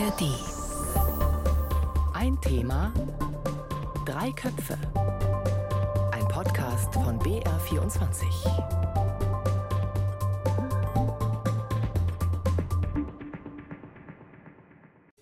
ARD. 0.00 0.22
Ein 2.14 2.40
Thema, 2.40 2.92
drei 4.06 4.30
Köpfe. 4.32 4.78
Ein 6.12 6.26
Podcast 6.28 6.94
von 6.94 7.18
BR24. 7.18 8.24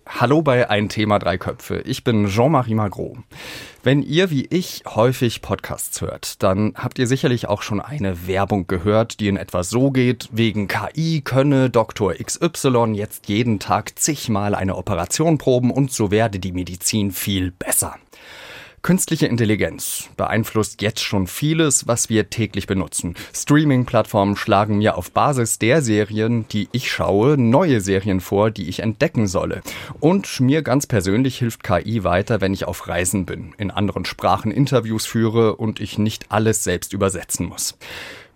Hallo 0.07 0.41
bei 0.41 0.69
Ein 0.69 0.87
Thema 0.87 1.19
Drei 1.19 1.37
Köpfe. 1.37 1.81
Ich 1.85 2.03
bin 2.03 2.27
Jean-Marie 2.27 2.75
Magro. 2.75 3.17
Wenn 3.81 4.03
ihr 4.03 4.29
wie 4.29 4.45
ich 4.45 4.83
häufig 4.85 5.41
Podcasts 5.41 6.01
hört, 6.01 6.43
dann 6.43 6.73
habt 6.75 6.99
ihr 6.99 7.07
sicherlich 7.07 7.47
auch 7.47 7.61
schon 7.61 7.79
eine 7.79 8.27
Werbung 8.27 8.67
gehört, 8.67 9.21
die 9.21 9.29
in 9.29 9.37
etwa 9.37 9.63
so 9.63 9.89
geht, 9.89 10.27
wegen 10.33 10.67
KI 10.67 11.21
könne 11.21 11.69
Dr. 11.69 12.13
XY 12.13 12.91
jetzt 12.95 13.29
jeden 13.29 13.59
Tag 13.59 13.97
zigmal 13.97 14.53
eine 14.53 14.75
Operation 14.75 15.37
proben 15.37 15.71
und 15.71 15.93
so 15.93 16.11
werde 16.11 16.39
die 16.39 16.51
Medizin 16.51 17.11
viel 17.11 17.51
besser. 17.51 17.95
Künstliche 18.81 19.27
Intelligenz 19.27 20.09
beeinflusst 20.15 20.81
jetzt 20.81 21.01
schon 21.01 21.27
vieles, 21.27 21.87
was 21.87 22.09
wir 22.09 22.29
täglich 22.29 22.65
benutzen. 22.65 23.15
Streaming-Plattformen 23.33 24.37
schlagen 24.37 24.77
mir 24.77 24.97
auf 24.97 25.11
Basis 25.11 25.59
der 25.59 25.81
Serien, 25.81 26.45
die 26.49 26.69
ich 26.71 26.89
schaue, 26.89 27.37
neue 27.37 27.81
Serien 27.81 28.21
vor, 28.21 28.51
die 28.51 28.69
ich 28.69 28.79
entdecken 28.79 29.27
solle. 29.27 29.61
Und 29.99 30.39
mir 30.39 30.61
ganz 30.61 30.87
persönlich 30.87 31.37
hilft 31.37 31.63
KI 31.63 32.03
weiter, 32.03 32.39
wenn 32.39 32.53
ich 32.53 32.65
auf 32.65 32.87
Reisen 32.87 33.25
bin, 33.25 33.53
in 33.57 33.69
anderen 33.69 34.05
Sprachen 34.05 34.51
Interviews 34.51 35.05
führe 35.05 35.57
und 35.57 35.81
ich 35.81 35.97
nicht 35.97 36.31
alles 36.31 36.63
selbst 36.63 36.93
übersetzen 36.93 37.47
muss. 37.47 37.77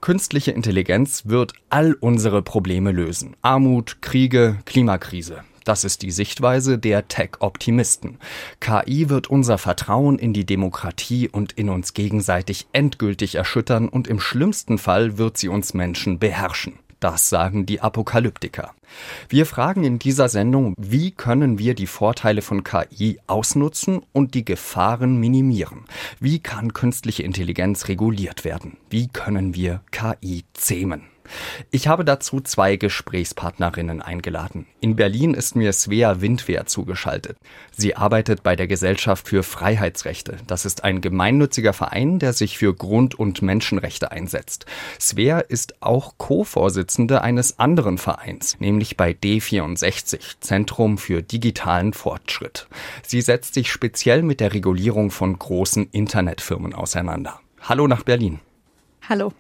Künstliche 0.02 0.52
Intelligenz 0.52 1.24
wird 1.28 1.54
all 1.70 1.94
unsere 1.94 2.42
Probleme 2.42 2.92
lösen. 2.92 3.38
Armut, 3.42 4.02
Kriege, 4.02 4.58
Klimakrise. 4.66 5.44
Das 5.64 5.84
ist 5.84 6.02
die 6.02 6.12
Sichtweise 6.12 6.78
der 6.78 7.08
Tech-Optimisten. 7.08 8.18
KI 8.60 9.10
wird 9.10 9.30
unser 9.30 9.58
Vertrauen 9.58 10.20
in 10.20 10.34
die 10.34 10.46
Demokratie 10.46 11.30
und 11.30 11.54
in 11.54 11.70
uns 11.70 11.94
gegenseitig 11.94 12.68
endgültig 12.74 13.36
erschüttern 13.36 13.88
und 13.88 14.08
im 14.08 14.20
schlimmsten 14.20 14.78
Fall 14.78 15.18
wird 15.18 15.38
sie 15.38 15.48
uns 15.48 15.74
Menschen 15.74 16.20
beherrschen. 16.20 16.80
Das 17.00 17.28
sagen 17.28 17.66
die 17.66 17.82
Apokalyptiker. 17.82 18.74
Wir 19.28 19.46
fragen 19.46 19.84
in 19.84 20.00
dieser 20.00 20.30
Sendung, 20.30 20.74
wie 20.78 21.12
können 21.12 21.60
wir 21.60 21.76
die 21.76 21.88
Vorteile 21.88 22.42
von 22.42 22.64
KI 22.64 23.20
ausnutzen 23.28 24.02
und 24.14 24.36
die 24.36 24.46
Gefahren 24.46 25.20
minimieren? 25.20 25.84
Wie 26.22 26.40
kann 26.40 26.72
künstliche 26.72 27.24
Intelligenz 27.24 27.90
reguliert 27.90 28.46
werden? 28.46 28.78
Wie 28.90 29.10
können 29.10 29.54
wir 29.54 29.82
KI 29.92 30.46
zähmen? 30.54 31.13
Ich 31.72 31.88
habe 31.88 32.06
dazu 32.06 32.42
zwei 32.42 32.76
Gesprächspartnerinnen 32.76 34.02
eingeladen. 34.02 34.66
In 34.80 34.96
Berlin 34.96 35.34
ist 35.34 35.56
mir 35.56 35.74
Svea 35.74 36.22
Windwehr 36.22 36.66
zugeschaltet. 36.66 37.38
Sie 37.76 37.96
arbeitet 37.96 38.44
bei 38.44 38.56
der 38.56 38.68
Gesellschaft 38.68 39.28
für 39.28 39.44
Freiheitsrechte. 39.44 40.38
Das 40.48 40.66
ist 40.66 40.84
ein 40.84 41.02
gemeinnütziger 41.02 41.74
Verein, 41.74 42.20
der 42.20 42.34
sich 42.34 42.58
für 42.58 42.74
Grund- 42.74 43.16
und 43.16 43.42
Menschenrechte 43.42 44.12
einsetzt. 44.12 44.66
Svea 45.00 45.40
ist 45.40 45.82
auch 45.82 46.16
Co-Vorsitzende 46.18 47.22
eines 47.22 47.60
anderen 47.60 47.98
Vereins, 47.98 48.60
nämlich 48.60 48.98
bei 48.98 49.12
D64, 49.12 50.20
Zentrum 50.40 50.98
für 50.98 51.22
digitalen 51.22 51.94
Fortschritt. 51.94 52.68
Sie 53.06 53.22
setzt 53.22 53.54
sich 53.54 53.72
speziell 53.72 54.24
mit 54.24 54.40
der 54.40 54.54
Regulierung 54.54 55.12
von 55.12 55.38
großen 55.38 55.90
Internetfirmen 55.92 56.74
auseinander. 56.74 57.40
Hallo 57.62 57.88
nach 57.88 58.04
Berlin. 58.04 58.40
Hallo. 59.08 59.34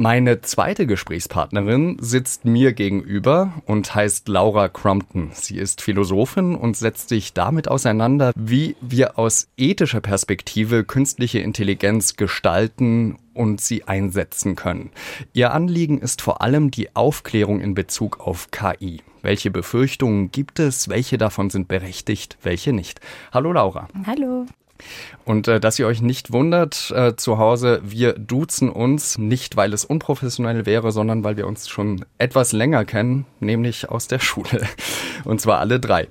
Meine 0.00 0.40
zweite 0.42 0.86
Gesprächspartnerin 0.86 1.96
sitzt 2.00 2.44
mir 2.44 2.72
gegenüber 2.72 3.52
und 3.66 3.96
heißt 3.96 4.28
Laura 4.28 4.68
Crumpton. 4.68 5.30
Sie 5.32 5.56
ist 5.56 5.82
Philosophin 5.82 6.54
und 6.54 6.76
setzt 6.76 7.08
sich 7.08 7.32
damit 7.32 7.66
auseinander, 7.66 8.30
wie 8.36 8.76
wir 8.80 9.18
aus 9.18 9.48
ethischer 9.56 10.00
Perspektive 10.00 10.84
künstliche 10.84 11.40
Intelligenz 11.40 12.14
gestalten 12.14 13.16
und 13.34 13.60
sie 13.60 13.88
einsetzen 13.88 14.54
können. 14.54 14.92
Ihr 15.32 15.52
Anliegen 15.52 15.98
ist 15.98 16.22
vor 16.22 16.42
allem 16.42 16.70
die 16.70 16.94
Aufklärung 16.94 17.60
in 17.60 17.74
Bezug 17.74 18.20
auf 18.20 18.52
KI. 18.52 19.02
Welche 19.22 19.50
Befürchtungen 19.50 20.30
gibt 20.30 20.60
es? 20.60 20.88
Welche 20.88 21.18
davon 21.18 21.50
sind 21.50 21.66
berechtigt? 21.66 22.38
Welche 22.44 22.72
nicht? 22.72 23.00
Hallo 23.32 23.52
Laura. 23.52 23.88
Hallo. 24.06 24.46
Und 25.24 25.48
äh, 25.48 25.60
dass 25.60 25.78
ihr 25.78 25.86
euch 25.86 26.02
nicht 26.02 26.32
wundert 26.32 26.90
äh, 26.90 27.16
zu 27.16 27.38
Hause, 27.38 27.80
wir 27.84 28.14
duzen 28.14 28.70
uns 28.70 29.18
nicht, 29.18 29.56
weil 29.56 29.72
es 29.72 29.84
unprofessionell 29.84 30.66
wäre, 30.66 30.92
sondern 30.92 31.24
weil 31.24 31.36
wir 31.36 31.46
uns 31.46 31.68
schon 31.68 32.04
etwas 32.18 32.52
länger 32.52 32.84
kennen, 32.84 33.26
nämlich 33.40 33.88
aus 33.88 34.08
der 34.08 34.18
Schule. 34.20 34.66
Und 35.24 35.40
zwar 35.40 35.58
alle 35.58 35.80
drei. 35.80 36.08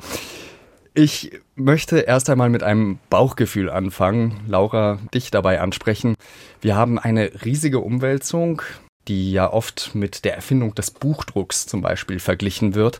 Ich 0.93 1.31
möchte 1.55 1.99
erst 1.99 2.27
einmal 2.29 2.49
mit 2.49 2.63
einem 2.63 2.97
Bauchgefühl 3.11 3.69
anfangen, 3.69 4.39
Laura, 4.47 4.97
dich 5.13 5.29
dabei 5.29 5.61
ansprechen. 5.61 6.15
Wir 6.59 6.75
haben 6.75 6.97
eine 6.97 7.29
riesige 7.45 7.79
Umwälzung, 7.81 8.63
die 9.07 9.31
ja 9.31 9.51
oft 9.51 9.91
mit 9.93 10.25
der 10.25 10.35
Erfindung 10.35 10.75
des 10.75 10.91
Buchdrucks 10.91 11.65
zum 11.65 11.81
Beispiel 11.81 12.19
verglichen 12.19 12.75
wird. 12.75 12.99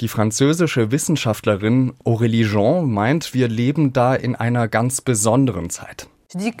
Die 0.00 0.08
französische 0.08 0.90
Wissenschaftlerin 0.90 1.92
Aurélie 2.04 2.50
Jean 2.50 2.90
meint, 2.90 3.34
wir 3.34 3.48
leben 3.48 3.92
da 3.92 4.14
in 4.14 4.34
einer 4.34 4.68
ganz 4.68 5.00
besonderen 5.00 5.70
Zeit. 5.70 6.08
Wir 6.32 6.52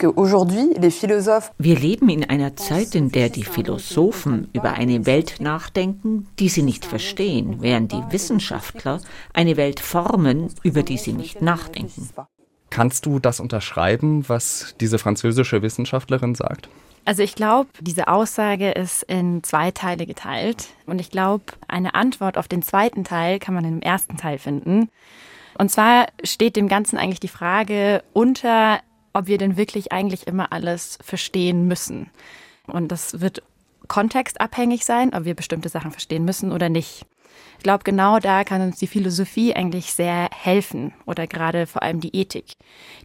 leben 1.78 2.08
in 2.08 2.24
einer 2.24 2.56
Zeit, 2.56 2.96
in 2.96 3.12
der 3.12 3.28
die 3.28 3.44
Philosophen 3.44 4.48
über 4.52 4.72
eine 4.72 5.06
Welt 5.06 5.36
nachdenken, 5.38 6.26
die 6.40 6.48
sie 6.48 6.62
nicht 6.62 6.84
verstehen, 6.84 7.58
während 7.60 7.92
die 7.92 8.02
Wissenschaftler 8.10 9.00
eine 9.32 9.56
Welt 9.56 9.78
formen, 9.78 10.48
über 10.64 10.82
die 10.82 10.98
sie 10.98 11.12
nicht 11.12 11.40
nachdenken. 11.40 12.08
Kannst 12.68 13.06
du 13.06 13.20
das 13.20 13.38
unterschreiben, 13.38 14.28
was 14.28 14.74
diese 14.80 14.98
französische 14.98 15.62
Wissenschaftlerin 15.62 16.34
sagt? 16.34 16.68
Also 17.04 17.22
ich 17.22 17.34
glaube, 17.34 17.70
diese 17.80 18.08
Aussage 18.08 18.70
ist 18.70 19.02
in 19.02 19.42
zwei 19.42 19.70
Teile 19.70 20.06
geteilt. 20.06 20.68
Und 20.86 21.00
ich 21.00 21.10
glaube, 21.10 21.44
eine 21.66 21.94
Antwort 21.94 22.38
auf 22.38 22.48
den 22.48 22.62
zweiten 22.62 23.04
Teil 23.04 23.38
kann 23.38 23.54
man 23.54 23.64
im 23.64 23.82
ersten 23.82 24.16
Teil 24.16 24.38
finden. 24.38 24.90
Und 25.58 25.70
zwar 25.70 26.06
steht 26.22 26.56
dem 26.56 26.68
Ganzen 26.68 26.96
eigentlich 26.96 27.20
die 27.20 27.28
Frage 27.28 28.02
unter, 28.12 28.80
ob 29.12 29.26
wir 29.26 29.38
denn 29.38 29.56
wirklich 29.56 29.92
eigentlich 29.92 30.26
immer 30.26 30.52
alles 30.52 30.98
verstehen 31.02 31.66
müssen. 31.66 32.10
Und 32.66 32.88
das 32.88 33.20
wird 33.20 33.42
kontextabhängig 33.88 34.84
sein, 34.84 35.12
ob 35.14 35.24
wir 35.24 35.34
bestimmte 35.34 35.68
Sachen 35.68 35.90
verstehen 35.90 36.24
müssen 36.24 36.52
oder 36.52 36.68
nicht. 36.68 37.04
Ich 37.60 37.64
glaube, 37.64 37.84
genau 37.84 38.18
da 38.20 38.42
kann 38.42 38.62
uns 38.62 38.78
die 38.78 38.86
Philosophie 38.86 39.54
eigentlich 39.54 39.92
sehr 39.92 40.30
helfen 40.32 40.94
oder 41.04 41.26
gerade 41.26 41.66
vor 41.66 41.82
allem 41.82 42.00
die 42.00 42.16
Ethik. 42.16 42.54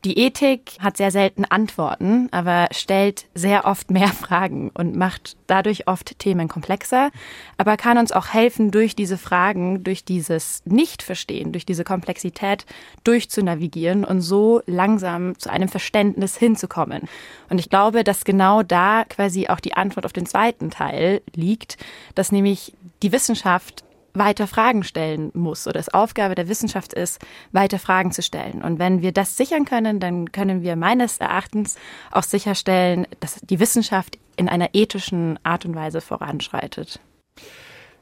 Die 0.06 0.18
Ethik 0.18 0.78
hat 0.80 0.96
sehr 0.96 1.12
selten 1.12 1.44
Antworten, 1.44 2.30
aber 2.32 2.70
stellt 2.72 3.26
sehr 3.34 3.66
oft 3.66 3.92
mehr 3.92 4.08
Fragen 4.14 4.72
und 4.74 4.96
macht 4.96 5.36
dadurch 5.48 5.90
oft 5.90 6.18
Themen 6.20 6.48
komplexer, 6.48 7.12
aber 7.58 7.76
kann 7.76 7.98
uns 7.98 8.14
auch 8.14 8.30
helfen, 8.30 8.72
durch 8.72 8.96
diese 8.96 9.18
Fragen, 9.18 9.84
durch 9.84 10.06
dieses 10.06 10.62
Nichtverstehen, 10.64 11.52
durch 11.52 11.66
diese 11.66 11.84
Komplexität 11.84 12.66
durchzunavigieren 13.04 14.06
und 14.06 14.22
so 14.22 14.62
langsam 14.68 15.38
zu 15.38 15.50
einem 15.50 15.68
Verständnis 15.68 16.38
hinzukommen. 16.38 17.10
Und 17.50 17.60
ich 17.60 17.70
glaube, 17.70 18.06
dass 18.06 18.24
genau 18.24 18.64
da 18.64 19.04
quasi 19.04 19.48
auch 19.48 19.60
die 19.60 19.74
Antwort 19.74 20.06
auf 20.06 20.14
den 20.14 20.26
zweiten 20.26 20.70
Teil 20.70 21.22
liegt, 21.36 21.76
dass 22.16 22.32
nämlich 22.32 22.74
die 23.04 23.12
Wissenschaft 23.12 23.84
weiter 24.16 24.48
Fragen 24.48 24.84
stellen 24.84 25.32
muss 25.34 25.68
oder 25.68 25.80
es 25.80 25.94
Aufgabe 25.94 26.36
der 26.36 26.48
Wissenschaft 26.48 26.94
ist, 26.94 27.20
weiter 27.52 27.80
Fragen 27.80 28.12
zu 28.12 28.22
stellen. 28.22 28.62
Und 28.62 28.80
wenn 28.80 29.02
wir 29.02 29.12
das 29.12 29.38
sichern 29.38 29.66
können, 29.66 30.00
dann 30.00 30.32
können 30.32 30.62
wir 30.62 30.76
meines 30.76 31.18
Erachtens 31.18 31.78
auch 32.12 32.24
sicherstellen, 32.24 33.08
dass 33.20 33.40
die 33.42 33.60
Wissenschaft 33.60 34.18
in 34.38 34.50
einer 34.50 34.70
ethischen 34.74 35.40
Art 35.44 35.66
und 35.66 35.76
Weise 35.76 36.02
voranschreitet. 36.02 37.00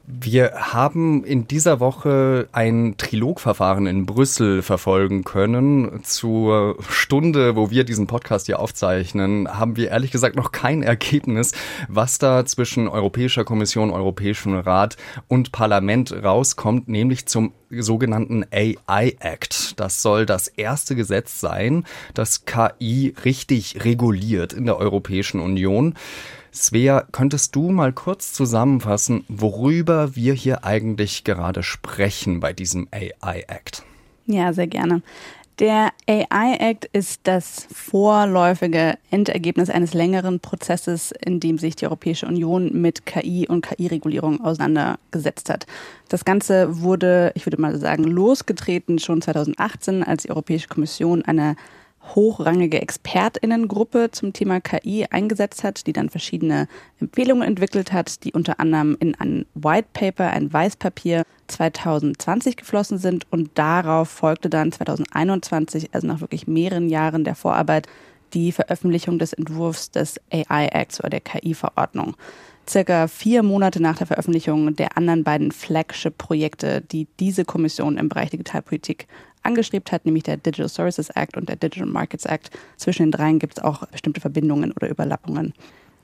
Wir 0.06 0.52
haben 0.54 1.24
in 1.24 1.48
dieser 1.48 1.80
Woche 1.80 2.46
ein 2.52 2.96
Trilogverfahren 2.98 3.86
in 3.86 4.04
Brüssel 4.04 4.60
verfolgen 4.60 5.24
können. 5.24 6.02
Zur 6.04 6.76
Stunde, 6.90 7.56
wo 7.56 7.70
wir 7.70 7.84
diesen 7.84 8.06
Podcast 8.06 8.44
hier 8.44 8.58
aufzeichnen, 8.58 9.48
haben 9.48 9.78
wir 9.78 9.88
ehrlich 9.88 10.10
gesagt 10.10 10.36
noch 10.36 10.52
kein 10.52 10.82
Ergebnis, 10.82 11.52
was 11.88 12.18
da 12.18 12.44
zwischen 12.44 12.86
Europäischer 12.86 13.44
Kommission, 13.44 13.90
Europäischem 13.90 14.58
Rat 14.58 14.98
und 15.26 15.52
Parlament 15.52 16.12
rauskommt, 16.12 16.86
nämlich 16.86 17.24
zum 17.24 17.54
sogenannten 17.70 18.44
AI 18.52 19.16
Act. 19.20 19.80
Das 19.80 20.02
soll 20.02 20.26
das 20.26 20.48
erste 20.48 20.96
Gesetz 20.96 21.40
sein, 21.40 21.84
das 22.12 22.44
KI 22.44 23.14
richtig 23.24 23.86
reguliert 23.86 24.52
in 24.52 24.66
der 24.66 24.76
Europäischen 24.76 25.40
Union. 25.40 25.94
Svea, 26.54 27.04
könntest 27.10 27.56
du 27.56 27.70
mal 27.70 27.92
kurz 27.92 28.32
zusammenfassen, 28.32 29.24
worüber 29.28 30.14
wir 30.14 30.34
hier 30.34 30.64
eigentlich 30.64 31.24
gerade 31.24 31.64
sprechen 31.64 32.38
bei 32.38 32.52
diesem 32.52 32.86
AI 32.92 33.44
Act? 33.48 33.82
Ja, 34.26 34.52
sehr 34.52 34.68
gerne. 34.68 35.02
Der 35.58 35.90
AI 36.08 36.56
Act 36.58 36.86
ist 36.92 37.20
das 37.24 37.68
vorläufige 37.72 38.98
Endergebnis 39.10 39.70
eines 39.70 39.94
längeren 39.94 40.40
Prozesses, 40.40 41.12
in 41.24 41.38
dem 41.38 41.58
sich 41.58 41.76
die 41.76 41.86
Europäische 41.86 42.26
Union 42.26 42.70
mit 42.80 43.06
KI 43.06 43.46
und 43.48 43.64
KI-Regulierung 43.64 44.40
auseinandergesetzt 44.40 45.50
hat. 45.50 45.66
Das 46.08 46.24
Ganze 46.24 46.82
wurde, 46.82 47.30
ich 47.34 47.46
würde 47.46 47.60
mal 47.60 47.78
sagen, 47.78 48.04
losgetreten 48.04 48.98
schon 48.98 49.22
2018, 49.22 50.02
als 50.02 50.24
die 50.24 50.30
Europäische 50.30 50.68
Kommission 50.68 51.22
eine 51.22 51.54
hochrangige 52.14 52.80
Expertinnengruppe 52.80 54.10
zum 54.10 54.32
Thema 54.32 54.60
KI 54.60 55.06
eingesetzt 55.10 55.64
hat, 55.64 55.86
die 55.86 55.92
dann 55.92 56.10
verschiedene 56.10 56.68
Empfehlungen 57.00 57.46
entwickelt 57.46 57.92
hat, 57.92 58.24
die 58.24 58.32
unter 58.32 58.60
anderem 58.60 58.96
in 59.00 59.14
ein 59.14 59.46
White 59.54 59.88
Paper, 59.92 60.30
ein 60.30 60.52
Weißpapier 60.52 61.24
2020 61.48 62.56
geflossen 62.56 62.98
sind 62.98 63.26
und 63.30 63.50
darauf 63.54 64.08
folgte 64.08 64.50
dann 64.50 64.72
2021, 64.72 65.94
also 65.94 66.06
nach 66.06 66.20
wirklich 66.20 66.46
mehreren 66.46 66.88
Jahren 66.88 67.24
der 67.24 67.34
Vorarbeit, 67.34 67.86
die 68.32 68.52
Veröffentlichung 68.52 69.18
des 69.18 69.32
Entwurfs 69.32 69.90
des 69.90 70.20
AI 70.30 70.66
Acts 70.66 71.00
oder 71.00 71.10
der 71.10 71.20
KI-Verordnung. 71.20 72.16
Circa 72.68 73.08
vier 73.08 73.42
Monate 73.42 73.80
nach 73.80 73.98
der 73.98 74.06
Veröffentlichung 74.06 74.74
der 74.74 74.96
anderen 74.96 75.22
beiden 75.22 75.52
Flagship-Projekte, 75.52 76.80
die 76.80 77.06
diese 77.20 77.44
Kommission 77.44 77.98
im 77.98 78.08
Bereich 78.08 78.30
Digitalpolitik 78.30 79.06
angestrebt 79.44 79.92
hat, 79.92 80.04
nämlich 80.04 80.24
der 80.24 80.36
Digital 80.36 80.68
Services 80.68 81.10
Act 81.10 81.36
und 81.36 81.48
der 81.48 81.56
Digital 81.56 81.86
Markets 81.86 82.26
Act. 82.26 82.50
Zwischen 82.76 83.04
den 83.04 83.10
dreien 83.12 83.38
gibt 83.38 83.58
es 83.58 83.64
auch 83.64 83.86
bestimmte 83.86 84.20
Verbindungen 84.20 84.72
oder 84.72 84.88
Überlappungen. 84.88 85.52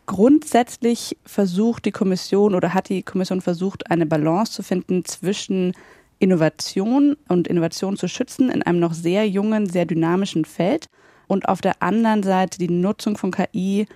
Grundsätzlich 0.07 1.17
versucht 1.25 1.85
die 1.85 1.93
Kommission 1.93 2.55
oder 2.55 2.75
hat 2.75 2.89
die 2.89 3.03
Kommission 3.03 3.41
versucht, 3.41 3.91
eine 3.91 4.07
Balance 4.07 4.53
zu 4.53 4.63
finden 4.63 5.05
zwischen 5.05 5.73
Innovation 6.19 7.17
und 7.29 7.49
Innovation 7.49 7.97
zu 7.97 8.09
schützen 8.09 8.51
in 8.51 8.63
einem 8.63 8.81
noch 8.81 8.93
sehr 8.93 9.29
jungen, 9.29 9.69
sehr 9.69 9.87
dynamischen 9.87 10.45
Feld 10.45 10.87
und 11.29 11.49
auf 11.49 11.61
der 11.61 11.83
anderen 11.83 12.23
Seite 12.23 12.59
die 12.59 12.69
Nutzung 12.69 13.17
von 13.17 13.31
KI 13.31 13.87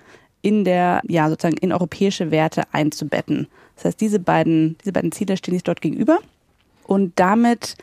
in 0.41 0.63
der, 0.63 1.01
ja, 1.07 1.29
sozusagen 1.29 1.57
in 1.57 1.73
europäische 1.73 2.31
Werte 2.31 2.63
einzubetten. 2.71 3.47
Das 3.75 3.85
heißt, 3.85 3.99
diese 3.99 4.19
beiden, 4.19 4.77
diese 4.79 4.93
beiden 4.93 5.11
Ziele 5.11 5.35
stehen 5.37 5.53
sich 5.53 5.63
dort 5.63 5.81
gegenüber. 5.81 6.19
Und 6.85 7.13
damit 7.15 7.75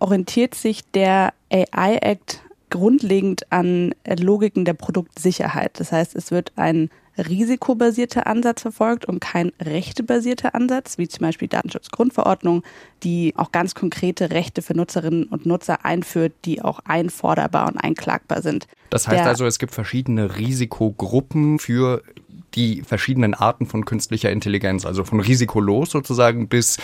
orientiert 0.00 0.54
sich 0.54 0.82
der 0.92 1.32
AI 1.50 1.96
Act 1.96 2.42
grundlegend 2.70 3.50
an 3.52 3.94
Logiken 4.06 4.64
der 4.64 4.74
Produktsicherheit. 4.74 5.78
Das 5.78 5.92
heißt, 5.92 6.14
es 6.14 6.30
wird 6.30 6.52
ein 6.56 6.90
risikobasierter 7.18 8.26
Ansatz 8.26 8.62
verfolgt 8.62 9.04
und 9.04 9.20
kein 9.20 9.52
rechtebasierter 9.60 10.54
Ansatz, 10.54 10.96
wie 10.96 11.08
zum 11.08 11.26
Beispiel 11.26 11.48
die 11.48 11.56
Datenschutzgrundverordnung, 11.56 12.62
die 13.02 13.34
auch 13.36 13.52
ganz 13.52 13.74
konkrete 13.74 14.30
Rechte 14.30 14.62
für 14.62 14.74
Nutzerinnen 14.74 15.24
und 15.24 15.44
Nutzer 15.44 15.84
einführt, 15.84 16.32
die 16.44 16.62
auch 16.62 16.80
einforderbar 16.84 17.68
und 17.68 17.76
einklagbar 17.76 18.42
sind. 18.42 18.66
Das 18.90 19.06
heißt 19.08 19.18
Der, 19.18 19.26
also, 19.26 19.44
es 19.44 19.58
gibt 19.58 19.74
verschiedene 19.74 20.38
Risikogruppen 20.38 21.58
für 21.58 22.02
die 22.54 22.82
verschiedenen 22.82 23.34
Arten 23.34 23.66
von 23.66 23.84
künstlicher 23.84 24.30
Intelligenz, 24.30 24.86
also 24.86 25.04
von 25.04 25.20
risikolos 25.20 25.90
sozusagen 25.90 26.48
bis 26.48 26.78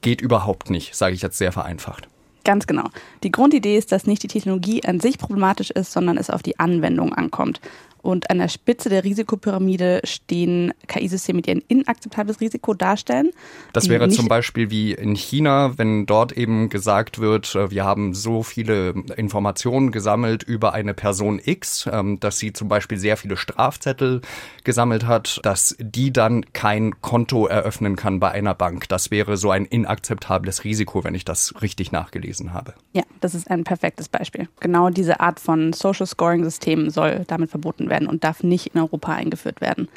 geht 0.00 0.20
überhaupt 0.20 0.70
nicht, 0.70 0.94
sage 0.94 1.14
ich 1.14 1.22
jetzt 1.22 1.38
sehr 1.38 1.52
vereinfacht. 1.52 2.08
Ganz 2.44 2.66
genau. 2.66 2.88
Die 3.22 3.30
Grundidee 3.30 3.76
ist, 3.76 3.92
dass 3.92 4.06
nicht 4.06 4.22
die 4.22 4.28
Technologie 4.28 4.84
an 4.84 5.00
sich 5.00 5.18
problematisch 5.18 5.70
ist, 5.70 5.92
sondern 5.92 6.16
es 6.16 6.30
auf 6.30 6.42
die 6.42 6.58
Anwendung 6.58 7.12
ankommt. 7.12 7.60
Und 8.02 8.30
an 8.30 8.38
der 8.38 8.48
Spitze 8.48 8.88
der 8.88 9.04
Risikopyramide 9.04 10.00
stehen 10.02 10.74
KI-Systeme, 10.88 11.40
die 11.40 11.52
ein 11.52 11.62
inakzeptables 11.68 12.40
Risiko 12.40 12.74
darstellen. 12.74 13.30
Das 13.72 13.88
wäre 13.88 14.08
zum 14.08 14.26
Beispiel 14.26 14.70
wie 14.70 14.92
in 14.92 15.14
China, 15.14 15.78
wenn 15.78 16.04
dort 16.04 16.32
eben 16.32 16.68
gesagt 16.68 17.20
wird, 17.20 17.54
äh, 17.54 17.70
wir 17.70 17.84
haben 17.84 18.12
so 18.12 18.42
viele 18.42 18.94
Informationen 19.16 19.92
gesammelt 19.92 20.42
über 20.42 20.72
eine 20.72 20.94
Person 20.94 21.40
X, 21.42 21.88
ähm, 21.90 22.18
dass 22.18 22.38
sie 22.38 22.52
zum 22.52 22.66
Beispiel 22.66 22.98
sehr 22.98 23.16
viele 23.16 23.36
Strafzettel 23.36 24.20
gesammelt 24.64 25.06
hat, 25.06 25.38
dass 25.44 25.76
die 25.78 26.12
dann 26.12 26.44
kein 26.52 27.00
Konto 27.00 27.46
eröffnen 27.46 27.94
kann 27.94 28.18
bei 28.18 28.32
einer 28.32 28.54
Bank. 28.54 28.88
Das 28.88 29.12
wäre 29.12 29.36
so 29.36 29.52
ein 29.52 29.64
inakzeptables 29.64 30.64
Risiko, 30.64 31.04
wenn 31.04 31.14
ich 31.14 31.24
das 31.24 31.54
richtig 31.62 31.92
nachgelesen 31.92 32.52
habe. 32.52 32.74
Ja, 32.92 33.04
das 33.20 33.36
ist 33.36 33.48
ein 33.48 33.62
perfektes 33.62 34.08
Beispiel. 34.08 34.48
Genau 34.58 34.90
diese 34.90 35.20
Art 35.20 35.38
von 35.38 35.72
Social 35.72 36.06
Scoring 36.06 36.42
System 36.42 36.90
soll 36.90 37.24
damit 37.28 37.50
verboten 37.50 37.88
werden 37.88 37.91
werden 37.92 38.08
und 38.08 38.24
darf 38.24 38.42
nicht 38.42 38.74
in 38.74 38.80
Europa 38.80 39.12
eingeführt 39.12 39.60
werden. 39.60 39.88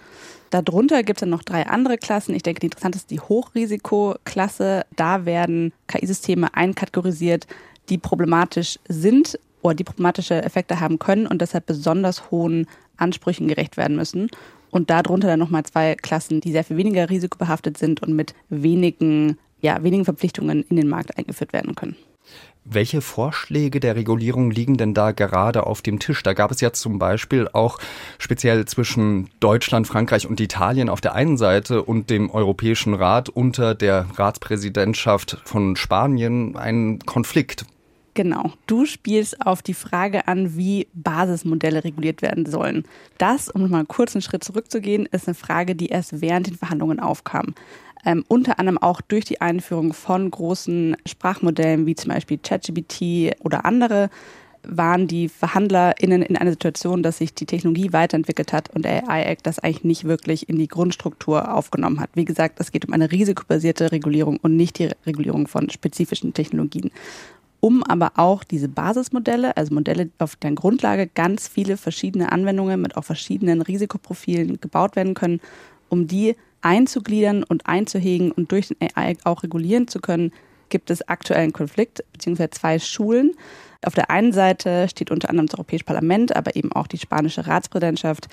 Darunter 0.52 1.02
gibt 1.02 1.18
es 1.18 1.22
dann 1.22 1.32
noch 1.32 1.44
drei 1.44 1.66
andere 1.66 1.98
Klassen. 1.98 2.36
Ich 2.36 2.44
denke, 2.44 2.60
die 2.60 2.68
interessanteste 2.68 3.06
ist 3.06 3.12
die 3.12 3.28
Hochrisikoklasse. 3.28 4.86
Da 4.96 5.26
werden 5.26 5.74
KI-Systeme 5.88 6.54
einkategorisiert, 6.54 7.48
die 7.90 7.98
problematisch 7.98 8.80
sind 8.88 9.40
oder 9.62 9.74
die 9.74 9.84
problematische 9.84 10.44
Effekte 10.44 10.80
haben 10.80 11.00
können 11.00 11.26
und 11.26 11.42
deshalb 11.42 11.66
besonders 11.66 12.30
hohen 12.30 12.68
Ansprüchen 12.98 13.48
gerecht 13.48 13.78
werden 13.78 13.96
müssen. 13.96 14.30
Und 14.70 14.90
darunter 14.90 15.28
dann 15.28 15.40
nochmal 15.40 15.64
zwei 15.64 15.96
Klassen, 15.96 16.42
die 16.42 16.52
sehr 16.52 16.64
viel 16.64 16.78
weniger 16.78 17.10
risikobehaftet 17.10 17.78
sind 17.78 18.04
und 18.04 18.14
mit 18.14 18.36
wenigen, 18.50 19.38
ja, 19.62 19.82
wenigen 19.84 20.06
Verpflichtungen 20.06 20.64
in 20.70 20.76
den 20.76 20.90
Markt 20.90 21.18
eingeführt 21.18 21.54
werden 21.54 21.76
können. 21.76 21.96
Welche 22.68 23.02
Vorschläge 23.02 23.80
der 23.80 23.96
Regulierung 23.96 24.50
liegen 24.50 24.76
denn 24.76 24.96
da 24.96 25.12
gerade 25.12 25.68
auf 25.68 25.84
dem 25.84 26.00
Tisch? 26.00 26.24
Da 26.24 26.34
gab 26.34 26.50
es 26.50 26.62
ja 26.62 26.74
zum 26.74 26.98
Beispiel 26.98 27.48
auch 27.54 27.78
speziell 28.18 28.66
zwischen 28.66 29.30
Deutschland, 29.40 29.86
Frankreich 29.86 30.28
und 30.28 30.40
Italien 30.40 30.90
auf 30.90 31.00
der 31.00 31.14
einen 31.14 31.38
Seite 31.38 31.84
und 31.84 32.10
dem 32.10 32.32
Europäischen 32.32 32.96
Rat 32.96 33.30
unter 33.30 33.76
der 33.76 34.08
Ratspräsidentschaft 34.16 35.38
von 35.46 35.76
Spanien 35.76 36.58
einen 36.58 36.98
Konflikt. 37.00 37.66
Genau. 38.16 38.54
Du 38.66 38.88
spielst 38.88 39.46
auf 39.46 39.62
die 39.62 39.74
Frage 39.76 40.28
an, 40.28 40.56
wie 40.58 40.88
Basismodelle 40.94 41.84
reguliert 41.84 42.24
werden 42.24 42.48
sollen. 42.48 42.86
Das, 43.20 43.50
um 43.50 43.62
nochmal 43.62 43.86
kurz 43.86 44.16
einen 44.16 44.24
Schritt 44.24 44.44
zurückzugehen, 44.44 45.06
ist 45.06 45.28
eine 45.28 45.36
Frage, 45.36 45.76
die 45.76 45.90
erst 45.90 46.20
während 46.22 46.48
den 46.48 46.58
Verhandlungen 46.58 47.00
aufkam 47.00 47.54
ähm, 48.06 48.24
unter 48.28 48.60
anderem 48.60 48.78
auch 48.78 49.02
durch 49.02 49.26
die 49.26 49.42
Einführung 49.42 49.94
von 49.94 50.30
großen 50.30 50.96
Sprachmodellen 51.06 51.86
wie 51.86 51.96
zum 51.96 52.12
Beispiel 52.12 52.38
ChatGPT 52.38 53.36
oder 53.40 53.66
andere 53.66 54.10
waren 54.68 55.08
die 55.08 55.30
VerhandlerInnen 55.30 56.22
in 56.22 56.38
einer 56.38 56.52
Situation, 56.52 57.04
dass 57.04 57.20
sich 57.20 57.34
die 57.34 57.46
Technologie 57.46 57.94
weiterentwickelt 57.94 58.54
hat 58.54 58.70
und 58.74 58.84
der 58.84 59.08
AI-Act 59.10 59.46
das 59.46 59.60
eigentlich 59.60 59.84
nicht 59.84 60.04
wirklich 60.06 60.50
in 60.50 60.58
die 60.58 60.68
Grundstruktur 60.68 61.54
aufgenommen 61.54 62.00
hat. 62.00 62.10
Wie 62.16 62.26
gesagt, 62.26 62.60
es 62.60 62.72
geht 62.72 62.86
um 62.86 62.94
eine 62.94 63.12
risikobasierte 63.12 63.92
Regulierung 63.92 64.38
und 64.38 64.56
nicht 64.56 64.80
die 64.80 64.90
Regulierung 65.06 65.48
von 65.48 65.70
spezifischen 65.70 66.34
Technologien. 66.34 66.92
Um 67.60 67.84
aber 67.84 68.14
auch 68.16 68.44
diese 68.44 68.68
Basismodelle, 68.68 69.58
also 69.58 69.74
Modelle, 69.74 70.10
auf 70.20 70.36
deren 70.36 70.56
Grundlage 70.56 71.08
ganz 71.08 71.48
viele 71.48 71.78
verschiedene 71.78 72.32
Anwendungen 72.32 72.82
mit 72.82 72.96
auch 72.98 73.04
verschiedenen 73.04 73.62
Risikoprofilen 73.62 74.60
gebaut 74.62 74.96
werden 74.96 75.14
können, 75.14 75.42
um 75.90 76.08
die 76.08 76.36
einzugliedern 76.62 77.44
und 77.44 77.68
einzuhegen 77.68 78.32
und 78.32 78.52
durch 78.52 78.70
den 78.70 78.78
AI 78.96 79.18
auch 79.24 79.44
regulieren 79.44 79.88
zu 79.88 80.00
können, 80.00 80.32
gibt 80.70 80.90
es 80.90 81.08
aktuell 81.08 81.42
einen 81.42 81.54
Konflikt 81.54 82.04
beziehungsweise 82.12 82.50
zwei 82.52 82.80
Schulen. 82.80 83.34
Auf 83.84 83.94
der 83.94 84.10
einen 84.10 84.34
Seite 84.34 84.88
steht 84.90 85.12
unter 85.12 85.30
anderem 85.30 85.48
das 85.48 85.56
Europäische 85.56 85.86
Parlament, 85.86 86.36
aber 86.36 86.56
eben 86.56 86.72
auch 86.72 86.88
die 86.88 86.98
spanische 86.98 87.46
Ratspräsidentschaft, 87.46 88.28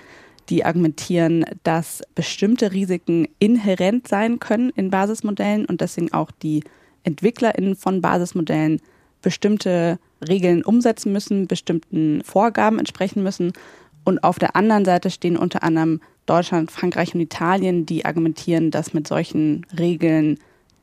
die 0.49 0.64
argumentieren, 0.64 1.45
dass 1.62 2.02
bestimmte 2.14 2.73
Risiken 2.73 3.29
inhärent 3.38 4.09
sein 4.09 4.38
können 4.41 4.71
in 4.71 4.91
Basismodellen 4.91 5.67
und 5.67 5.81
deswegen 5.81 6.12
auch 6.12 6.31
die 6.31 6.64
EntwicklerInnen 7.05 7.76
von 7.76 8.00
Basismodellen 8.00 8.81
bestimmte 9.21 9.99
Regeln 10.26 10.64
umsetzen 10.64 11.12
müssen, 11.12 11.47
bestimmten 11.47 12.23
Vorgaben 12.25 12.79
entsprechen 12.79 13.23
müssen. 13.23 13.52
Und 14.04 14.25
auf 14.25 14.38
der 14.38 14.56
anderen 14.56 14.85
Seite 14.85 15.11
stehen 15.11 15.37
unter 15.37 15.62
anderem 15.62 16.00
Deutschland, 16.26 16.71
Frankreich 16.71 17.14
und 17.14 17.21
Italien, 17.21 17.87
die 17.87 18.04
argumentieren, 18.04 18.71
dass 18.71 18.94
mit 18.94 19.09
solchen 19.09 19.66
Regeln 19.78 20.38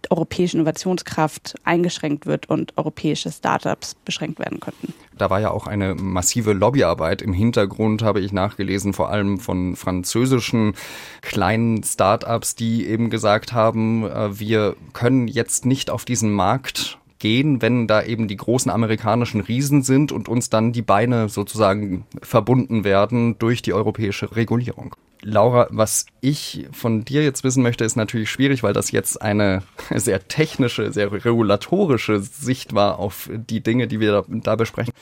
europäische 0.09 0.57
Innovationskraft 0.57 1.55
eingeschränkt 1.63 2.25
wird 2.25 2.49
und 2.49 2.77
europäische 2.77 3.31
Startups 3.31 3.95
beschränkt 4.05 4.39
werden 4.39 4.59
könnten. 4.59 4.93
Da 5.17 5.29
war 5.29 5.41
ja 5.41 5.51
auch 5.51 5.67
eine 5.67 5.95
massive 5.95 6.53
Lobbyarbeit 6.53 7.21
im 7.21 7.33
Hintergrund, 7.33 8.01
habe 8.01 8.21
ich 8.21 8.31
nachgelesen, 8.31 8.93
vor 8.93 9.09
allem 9.09 9.39
von 9.39 9.75
französischen 9.75 10.73
kleinen 11.21 11.83
Startups, 11.83 12.55
die 12.55 12.87
eben 12.87 13.09
gesagt 13.09 13.51
haben, 13.51 14.05
äh, 14.05 14.39
wir 14.39 14.75
können 14.93 15.27
jetzt 15.27 15.65
nicht 15.65 15.89
auf 15.89 16.05
diesen 16.05 16.31
Markt 16.31 16.98
gehen, 17.19 17.61
wenn 17.61 17.87
da 17.87 18.01
eben 18.03 18.27
die 18.27 18.37
großen 18.37 18.71
amerikanischen 18.71 19.41
Riesen 19.41 19.83
sind 19.83 20.11
und 20.11 20.27
uns 20.27 20.49
dann 20.49 20.71
die 20.71 20.81
Beine 20.81 21.29
sozusagen 21.29 22.05
verbunden 22.21 22.83
werden 22.83 23.37
durch 23.37 23.61
die 23.61 23.73
europäische 23.73 24.35
Regulierung. 24.35 24.95
Laura, 25.21 25.67
was 25.69 26.05
ich 26.21 26.67
von 26.71 27.03
dir 27.03 27.23
jetzt 27.23 27.43
wissen 27.43 27.61
möchte, 27.61 27.83
ist 27.83 27.97
natürlich 27.97 28.31
schwierig, 28.31 28.63
weil 28.63 28.73
das 28.73 28.91
jetzt 28.91 29.21
eine 29.21 29.63
sehr 29.95 30.27
technische, 30.27 30.93
sehr 30.93 31.11
regulatorische 31.11 32.21
Sicht 32.21 32.73
war 32.73 32.99
auf 32.99 33.29
die 33.33 33.61
Dinge, 33.61 33.87
die 33.87 33.99
wir 33.99 34.23
da, 34.29 34.55
besprechen. 34.55 34.93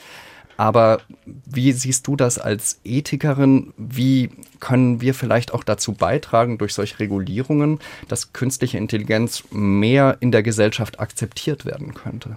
Aber 0.58 0.98
wie 1.46 1.70
siehst 1.70 2.06
du 2.08 2.16
das 2.16 2.38
als 2.38 2.80
Ethikerin? 2.84 3.72
Wie 3.76 4.30
können 4.58 5.00
wir 5.00 5.14
vielleicht 5.14 5.54
auch 5.54 5.62
dazu 5.62 5.92
beitragen, 5.92 6.58
durch 6.58 6.74
solche 6.74 6.98
Regulierungen, 6.98 7.78
dass 8.08 8.32
künstliche 8.32 8.76
Intelligenz 8.76 9.44
mehr 9.52 10.16
in 10.18 10.32
der 10.32 10.42
Gesellschaft 10.42 10.98
akzeptiert 10.98 11.64
werden 11.64 11.94
könnte? 11.94 12.36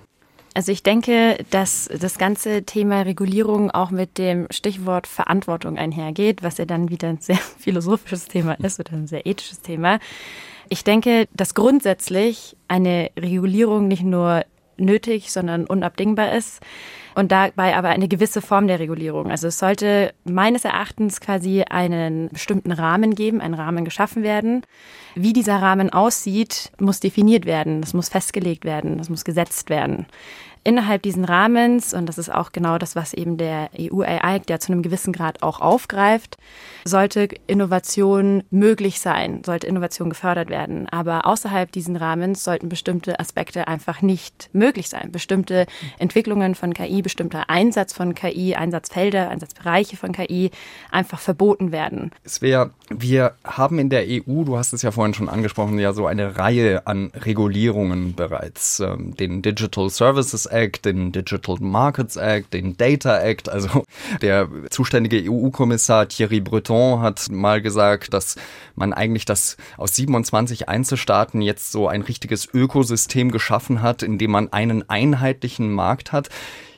Also 0.53 0.71
ich 0.71 0.83
denke, 0.83 1.43
dass 1.49 1.89
das 1.99 2.19
ganze 2.19 2.63
Thema 2.63 3.01
Regulierung 3.01 3.71
auch 3.71 3.89
mit 3.89 4.19
dem 4.19 4.47
Stichwort 4.51 5.07
Verantwortung 5.07 5.77
einhergeht, 5.77 6.43
was 6.43 6.59
ja 6.59 6.65
dann 6.65 6.89
wieder 6.89 7.09
ein 7.09 7.21
sehr 7.21 7.37
philosophisches 7.57 8.25
Thema 8.25 8.53
ist 8.53 8.79
oder 8.79 8.93
ein 8.93 9.07
sehr 9.07 9.25
ethisches 9.25 9.61
Thema. 9.61 9.99
Ich 10.69 10.83
denke, 10.83 11.27
dass 11.33 11.55
grundsätzlich 11.55 12.55
eine 12.67 13.09
Regulierung 13.17 13.87
nicht 13.87 14.03
nur 14.03 14.43
nötig, 14.81 15.31
sondern 15.31 15.65
unabdingbar 15.65 16.33
ist 16.33 16.61
und 17.15 17.31
dabei 17.31 17.75
aber 17.75 17.89
eine 17.89 18.07
gewisse 18.07 18.41
Form 18.41 18.67
der 18.67 18.79
Regulierung. 18.79 19.29
Also 19.29 19.47
es 19.47 19.59
sollte 19.59 20.13
meines 20.23 20.65
Erachtens 20.65 21.19
quasi 21.19 21.63
einen 21.63 22.29
bestimmten 22.29 22.71
Rahmen 22.71 23.15
geben, 23.15 23.41
ein 23.41 23.53
Rahmen 23.53 23.85
geschaffen 23.85 24.23
werden. 24.23 24.61
Wie 25.15 25.33
dieser 25.33 25.61
Rahmen 25.61 25.91
aussieht, 25.91 26.71
muss 26.79 26.99
definiert 26.99 27.45
werden, 27.45 27.81
das 27.81 27.93
muss 27.93 28.09
festgelegt 28.09 28.65
werden, 28.65 28.97
das 28.97 29.09
muss 29.09 29.25
gesetzt 29.25 29.69
werden 29.69 30.05
innerhalb 30.63 31.01
diesen 31.01 31.25
Rahmens, 31.25 31.93
und 31.93 32.07
das 32.07 32.17
ist 32.17 32.31
auch 32.33 32.51
genau 32.51 32.77
das, 32.77 32.95
was 32.95 33.13
eben 33.13 33.37
der 33.37 33.69
EU-AI 33.79 34.41
ja 34.47 34.59
zu 34.59 34.71
einem 34.71 34.81
gewissen 34.81 35.13
Grad 35.13 35.41
auch 35.41 35.59
aufgreift, 35.59 36.37
sollte 36.85 37.29
Innovation 37.47 38.43
möglich 38.51 38.99
sein, 38.99 39.43
sollte 39.43 39.67
Innovation 39.67 40.09
gefördert 40.09 40.49
werden. 40.49 40.87
Aber 40.89 41.25
außerhalb 41.25 41.71
diesen 41.71 41.95
Rahmens 41.95 42.43
sollten 42.43 42.69
bestimmte 42.69 43.19
Aspekte 43.19 43.67
einfach 43.67 44.01
nicht 44.01 44.49
möglich 44.53 44.89
sein. 44.89 45.11
Bestimmte 45.11 45.65
Entwicklungen 45.97 46.55
von 46.55 46.73
KI, 46.73 47.01
bestimmter 47.01 47.49
Einsatz 47.49 47.93
von 47.93 48.13
KI, 48.13 48.55
Einsatzfelder, 48.55 49.29
Einsatzbereiche 49.29 49.97
von 49.97 50.11
KI 50.11 50.51
einfach 50.91 51.19
verboten 51.19 51.71
werden. 51.71 52.11
Wäre, 52.39 52.71
wir 52.89 53.35
haben 53.43 53.77
in 53.77 53.89
der 53.89 54.05
EU, 54.07 54.43
du 54.43 54.57
hast 54.57 54.73
es 54.73 54.81
ja 54.81 54.91
vorhin 54.91 55.13
schon 55.13 55.29
angesprochen, 55.29 55.77
ja 55.77 55.93
so 55.93 56.07
eine 56.07 56.37
Reihe 56.37 56.87
an 56.87 57.11
Regulierungen 57.15 58.15
bereits. 58.15 58.79
Ähm, 58.79 59.15
den 59.15 59.41
Digital 59.41 59.89
Services 59.89 60.50
Act, 60.51 60.85
den 60.85 61.11
Digital 61.11 61.57
Markets 61.59 62.15
Act, 62.15 62.53
den 62.53 62.77
Data 62.77 63.19
Act. 63.19 63.49
Also 63.49 63.83
der 64.21 64.47
zuständige 64.69 65.29
EU-Kommissar 65.29 66.07
Thierry 66.07 66.41
Breton 66.41 67.01
hat 67.01 67.29
mal 67.29 67.61
gesagt, 67.61 68.13
dass 68.13 68.35
man 68.75 68.93
eigentlich 68.93 69.25
das 69.25 69.57
aus 69.77 69.95
27 69.95 70.69
Einzelstaaten 70.69 71.41
jetzt 71.41 71.71
so 71.71 71.87
ein 71.87 72.01
richtiges 72.01 72.47
Ökosystem 72.53 73.31
geschaffen 73.31 73.81
hat, 73.81 74.03
in 74.03 74.17
dem 74.17 74.31
man 74.31 74.51
einen 74.51 74.89
einheitlichen 74.89 75.71
Markt 75.71 76.11
hat. 76.11 76.29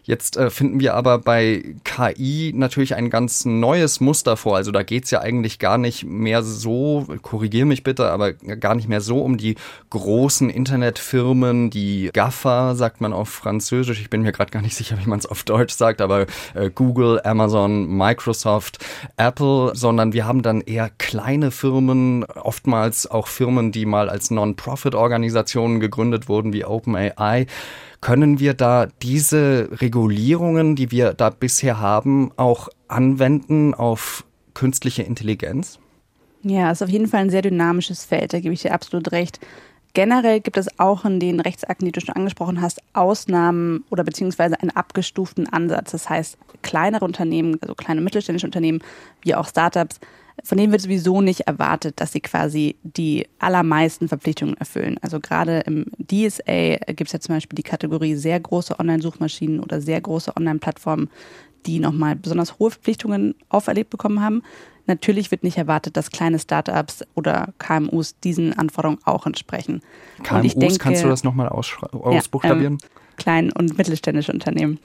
Jetzt 0.06 0.36
äh, 0.36 0.50
finden 0.50 0.82
wir 0.82 0.96
aber 0.96 1.18
bei 1.18 1.64
KI 1.86 2.52
natürlich 2.54 2.96
ein 2.96 3.10
ganz 3.10 3.46
neues 3.46 4.02
Muster 4.02 4.36
vor. 4.36 4.58
Also 4.58 4.72
da 4.72 4.84
geht's 4.84 5.12
ja 5.12 5.22
eigentlich 5.22 5.60
gar 5.60 5.78
nicht 5.78 6.04
mehr 6.04 6.44
so, 6.44 7.08
korrigier 7.22 7.66
mich 7.66 7.84
bitte, 7.84 8.10
aber 8.10 8.34
gar 8.34 8.76
nicht 8.76 8.90
mehr 8.90 9.00
so 9.00 9.22
um 9.22 9.38
die 9.38 9.56
großen 9.92 10.50
Internetfirmen, 10.50 11.70
die 11.70 12.10
GAFA, 12.12 12.76
sagt 12.76 13.00
man 13.00 13.14
auf 13.14 13.30
Französisch. 13.30 14.02
Ich 14.02 14.10
bin 14.10 14.24
mir 14.24 14.34
gerade 14.34 14.52
gar 14.52 14.62
nicht 14.62 14.76
sicher, 14.76 14.98
wie 15.02 15.08
man 15.08 15.20
es 15.20 15.26
auf 15.26 15.44
Deutsch 15.44 15.74
sagt, 15.74 16.02
aber 16.02 16.26
äh, 16.54 16.70
Google, 16.70 17.22
Amazon, 17.24 17.86
Microsoft, 17.96 18.84
Apple, 19.16 19.72
sondern 19.74 20.12
wir 20.12 20.26
haben 20.26 20.42
dann 20.42 20.60
eher 20.60 20.90
kleine 20.98 21.52
Firmen, 21.52 22.26
oftmals 22.26 23.10
auch 23.10 23.28
Firmen, 23.28 23.72
die 23.72 23.86
mal 23.86 24.10
als 24.10 24.32
Non-Profit-Organisationen 24.32 25.80
gegründet 25.80 26.28
wurden, 26.28 26.52
wie 26.52 26.66
OpenAI. 26.66 27.48
Können 28.04 28.38
wir 28.38 28.54
da 28.54 28.88
diese 29.02 29.70
Regulierungen, 29.80 30.76
die 30.76 30.92
wir 30.92 31.14
da 31.14 31.30
bisher 31.30 31.80
haben, 31.80 32.34
auch 32.36 32.68
anwenden 32.90 33.74
auf 33.74 34.26
künstliche 34.54 35.04
Intelligenz? 35.04 35.80
Ja, 36.42 36.70
ist 36.70 36.84
auf 36.84 36.90
jeden 36.90 37.08
Fall 37.08 37.22
ein 37.22 37.30
sehr 37.30 37.42
dynamisches 37.42 38.04
Feld, 38.04 38.34
da 38.34 38.42
gebe 38.42 38.54
ich 38.54 38.62
dir 38.62 38.74
absolut 38.74 39.14
recht. 39.14 39.40
Generell 39.94 40.42
gibt 40.42 40.58
es 40.58 40.68
auch 40.82 41.06
in 41.06 41.22
den 41.22 41.40
Rechtsakten, 41.40 41.86
die 41.86 41.94
du 41.94 42.02
schon 42.02 42.14
angesprochen 42.14 42.60
hast, 42.60 42.82
Ausnahmen 42.92 43.86
oder 43.90 44.04
beziehungsweise 44.04 44.60
einen 44.60 44.72
abgestuften 44.72 45.48
Ansatz. 45.48 45.92
Das 45.92 46.10
heißt, 46.10 46.38
kleinere 46.62 47.06
Unternehmen, 47.06 47.58
also 47.62 47.74
kleine 47.74 48.02
mittelständische 48.02 48.48
Unternehmen, 48.48 48.82
wie 49.22 49.34
auch 49.34 49.48
Startups, 49.48 50.02
von 50.44 50.58
denen 50.58 50.72
wird 50.72 50.82
sowieso 50.82 51.22
nicht 51.22 51.42
erwartet, 51.42 52.02
dass 52.02 52.12
sie 52.12 52.22
quasi 52.22 52.76
die 52.84 53.28
allermeisten 53.40 54.08
Verpflichtungen 54.08 54.58
erfüllen. 54.58 54.98
Also 55.02 55.20
gerade 55.20 55.60
im 55.62 55.86
DSA 56.00 56.78
gibt 56.88 57.08
es 57.08 57.14
ja 57.14 57.20
zum 57.20 57.36
Beispiel 57.36 57.56
die 57.56 57.64
Kategorie 57.64 58.16
sehr 58.16 58.40
große 58.40 58.80
Online-Suchmaschinen 58.80 59.60
oder 59.60 59.80
sehr 59.80 60.02
große 60.02 60.36
Online-Plattformen, 60.36 61.10
die 61.66 61.80
nochmal 61.80 62.16
besonders 62.16 62.60
hohe 62.60 62.72
Verpflichtungen 62.72 63.36
auferlegt 63.50 63.90
bekommen 63.90 64.22
haben. 64.22 64.42
Natürlich 64.86 65.32
wird 65.32 65.44
nicht 65.44 65.58
erwartet, 65.58 65.96
dass 65.96 66.12
kleine 66.12 66.40
Startups 66.40 67.06
oder 67.16 67.54
KMUs 67.58 68.20
diesen 68.20 68.58
Anforderungen 68.58 69.00
auch 69.06 69.26
entsprechen. 69.26 69.82
KMUs, 70.24 70.56
denke, 70.56 70.78
kannst 70.78 71.04
du 71.04 71.08
das 71.08 71.24
nochmal 71.24 71.48
ausbuchstabieren? 71.48 72.80
Ja, 72.82 72.88
ähm, 72.88 73.16
klein- 73.18 73.52
und 73.54 73.78
mittelständische 73.78 74.34
Unternehmen. 74.34 74.80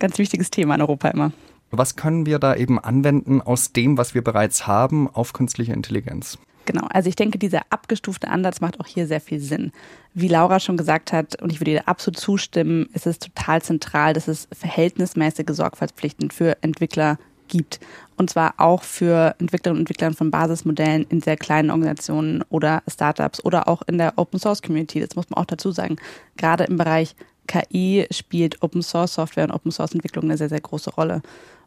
Ganz 0.00 0.18
wichtiges 0.18 0.50
Thema 0.50 0.74
in 0.74 0.80
Europa 0.80 1.08
immer. 1.08 1.32
Was 1.70 1.96
können 1.96 2.26
wir 2.26 2.38
da 2.38 2.54
eben 2.54 2.78
anwenden 2.78 3.40
aus 3.40 3.72
dem, 3.72 3.98
was 3.98 4.14
wir 4.14 4.22
bereits 4.22 4.66
haben, 4.66 5.08
auf 5.08 5.32
künstliche 5.32 5.72
Intelligenz? 5.72 6.38
Genau, 6.66 6.86
also 6.90 7.08
ich 7.08 7.16
denke, 7.16 7.38
dieser 7.38 7.62
abgestufte 7.70 8.28
Ansatz 8.28 8.60
macht 8.60 8.80
auch 8.80 8.86
hier 8.86 9.06
sehr 9.06 9.20
viel 9.20 9.40
Sinn. 9.40 9.72
Wie 10.14 10.28
Laura 10.28 10.60
schon 10.60 10.76
gesagt 10.76 11.12
hat, 11.12 11.40
und 11.42 11.52
ich 11.52 11.60
würde 11.60 11.72
ihr 11.72 11.88
absolut 11.88 12.18
zustimmen, 12.18 12.88
ist 12.94 13.06
es 13.06 13.18
total 13.18 13.60
zentral, 13.60 14.14
dass 14.14 14.28
es 14.28 14.48
verhältnismäßige 14.52 15.50
Sorgfaltspflichten 15.50 16.30
für 16.30 16.56
Entwickler 16.62 17.18
gibt. 17.48 17.80
Und 18.16 18.30
zwar 18.30 18.54
auch 18.58 18.82
für 18.82 19.34
Entwicklerinnen 19.38 19.80
und 19.80 19.90
Entwickler 19.90 20.12
von 20.12 20.30
Basismodellen 20.30 21.04
in 21.10 21.20
sehr 21.20 21.36
kleinen 21.36 21.70
Organisationen 21.70 22.42
oder 22.48 22.82
Startups 22.88 23.44
oder 23.44 23.68
auch 23.68 23.82
in 23.82 23.98
der 23.98 24.14
Open 24.16 24.40
Source 24.40 24.62
Community. 24.62 25.00
Das 25.00 25.16
muss 25.16 25.28
man 25.28 25.38
auch 25.38 25.46
dazu 25.46 25.70
sagen. 25.70 25.96
Gerade 26.36 26.64
im 26.64 26.78
Bereich 26.78 27.14
KI 27.46 28.06
spielt 28.10 28.62
Open 28.62 28.82
Source 28.82 29.14
Software 29.14 29.44
und 29.44 29.52
Open 29.52 29.70
Source 29.70 29.92
Entwicklung 29.92 30.24
eine 30.24 30.36
sehr, 30.36 30.48
sehr 30.48 30.60
große 30.60 30.90
Rolle. 30.90 31.22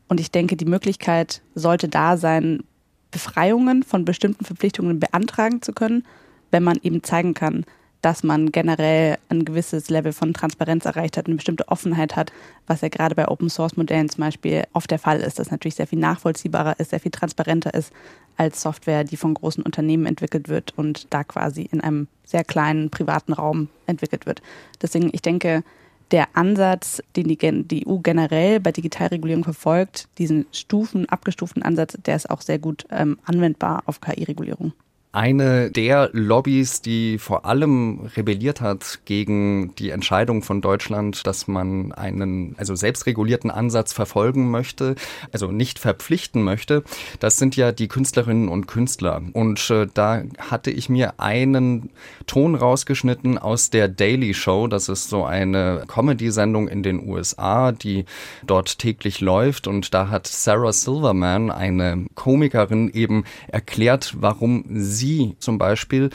Und 0.07 0.19
ich 0.19 0.31
denke, 0.31 0.55
die 0.55 0.65
Möglichkeit 0.65 1.41
sollte 1.55 1.87
da 1.87 2.17
sein, 2.17 2.63
Befreiungen 3.11 3.83
von 3.83 4.05
bestimmten 4.05 4.45
Verpflichtungen 4.45 4.99
beantragen 4.99 5.61
zu 5.61 5.73
können, 5.73 6.03
wenn 6.51 6.63
man 6.63 6.77
eben 6.83 7.03
zeigen 7.03 7.33
kann, 7.33 7.65
dass 8.07 8.23
man 8.23 8.53
generell 8.53 9.17
ein 9.27 9.43
gewisses 9.43 9.89
Level 9.89 10.13
von 10.13 10.33
Transparenz 10.33 10.85
erreicht 10.85 11.17
hat, 11.17 11.25
eine 11.25 11.35
bestimmte 11.35 11.67
Offenheit 11.67 12.15
hat, 12.15 12.31
was 12.65 12.79
ja 12.79 12.87
gerade 12.87 13.15
bei 13.15 13.27
Open 13.27 13.49
Source 13.49 13.75
Modellen 13.75 14.07
zum 14.07 14.23
Beispiel 14.23 14.63
oft 14.71 14.89
der 14.89 14.97
Fall 14.97 15.19
ist, 15.19 15.39
dass 15.39 15.51
natürlich 15.51 15.75
sehr 15.75 15.87
viel 15.87 15.99
nachvollziehbarer 15.99 16.79
ist, 16.79 16.91
sehr 16.91 17.01
viel 17.01 17.11
transparenter 17.11 17.73
ist 17.73 17.91
als 18.37 18.61
Software, 18.61 19.03
die 19.03 19.17
von 19.17 19.33
großen 19.33 19.61
Unternehmen 19.61 20.05
entwickelt 20.05 20.47
wird 20.47 20.73
und 20.77 21.13
da 21.13 21.25
quasi 21.25 21.63
in 21.63 21.81
einem 21.81 22.07
sehr 22.23 22.45
kleinen 22.45 22.89
privaten 22.91 23.33
Raum 23.33 23.67
entwickelt 23.87 24.25
wird. 24.25 24.41
Deswegen, 24.81 25.09
ich 25.11 25.21
denke, 25.21 25.65
der 26.11 26.29
Ansatz, 26.31 27.03
den 27.17 27.27
die, 27.27 27.85
EU 27.85 27.97
generell 27.97 28.61
bei 28.61 28.71
Digitalregulierung 28.71 29.43
verfolgt, 29.43 30.07
diesen 30.17 30.45
Stufen, 30.53 31.09
abgestuften 31.09 31.61
Ansatz, 31.61 31.97
der 32.05 32.15
ist 32.15 32.29
auch 32.29 32.39
sehr 32.39 32.57
gut 32.57 32.85
ähm, 32.89 33.19
anwendbar 33.25 33.83
auf 33.85 33.99
KI-Regulierung. 33.99 34.71
Eine 35.17 35.71
der 35.71 36.11
Lobbys, 36.13 36.83
die 36.83 37.17
vor 37.17 37.43
allem 37.45 38.01
rebelliert 38.15 38.61
hat 38.61 38.99
gegen 39.05 39.73
die 39.77 39.89
Entscheidung 39.89 40.43
von 40.43 40.61
Deutschland, 40.61 41.25
dass 41.25 41.47
man 41.47 41.91
einen 41.91 42.53
also 42.59 42.75
selbstregulierten 42.75 43.49
Ansatz 43.49 43.93
verfolgen 43.93 44.51
möchte, 44.51 44.93
also 45.31 45.51
nicht 45.51 45.79
verpflichten 45.79 46.43
möchte, 46.43 46.83
das 47.19 47.37
sind 47.37 47.55
ja 47.55 47.71
die 47.71 47.87
Künstlerinnen 47.87 48.47
und 48.47 48.67
Künstler. 48.67 49.23
Und 49.33 49.71
äh, 49.71 49.87
da 49.91 50.21
hatte 50.37 50.69
ich 50.69 50.87
mir 50.87 51.19
einen 51.19 51.89
Ton 52.27 52.53
rausgeschnitten 52.53 53.39
aus 53.39 53.71
der 53.71 53.87
Daily 53.87 54.35
Show. 54.35 54.67
Das 54.67 54.87
ist 54.87 55.09
so 55.09 55.25
eine 55.25 55.85
Comedy-Sendung 55.87 56.67
in 56.67 56.83
den 56.83 57.09
USA, 57.09 57.71
die 57.71 58.05
dort 58.45 58.77
täglich 58.77 59.19
läuft. 59.19 59.65
Und 59.65 59.95
da 59.95 60.09
hat 60.09 60.27
Sarah 60.27 60.73
Silverman, 60.73 61.49
eine 61.49 62.05
Komikerin, 62.13 62.91
eben 62.93 63.23
erklärt, 63.47 64.13
warum 64.19 64.63
sie 64.67 65.06
sie 65.07 65.35
zum 65.39 65.57
Beispiel 65.57 66.09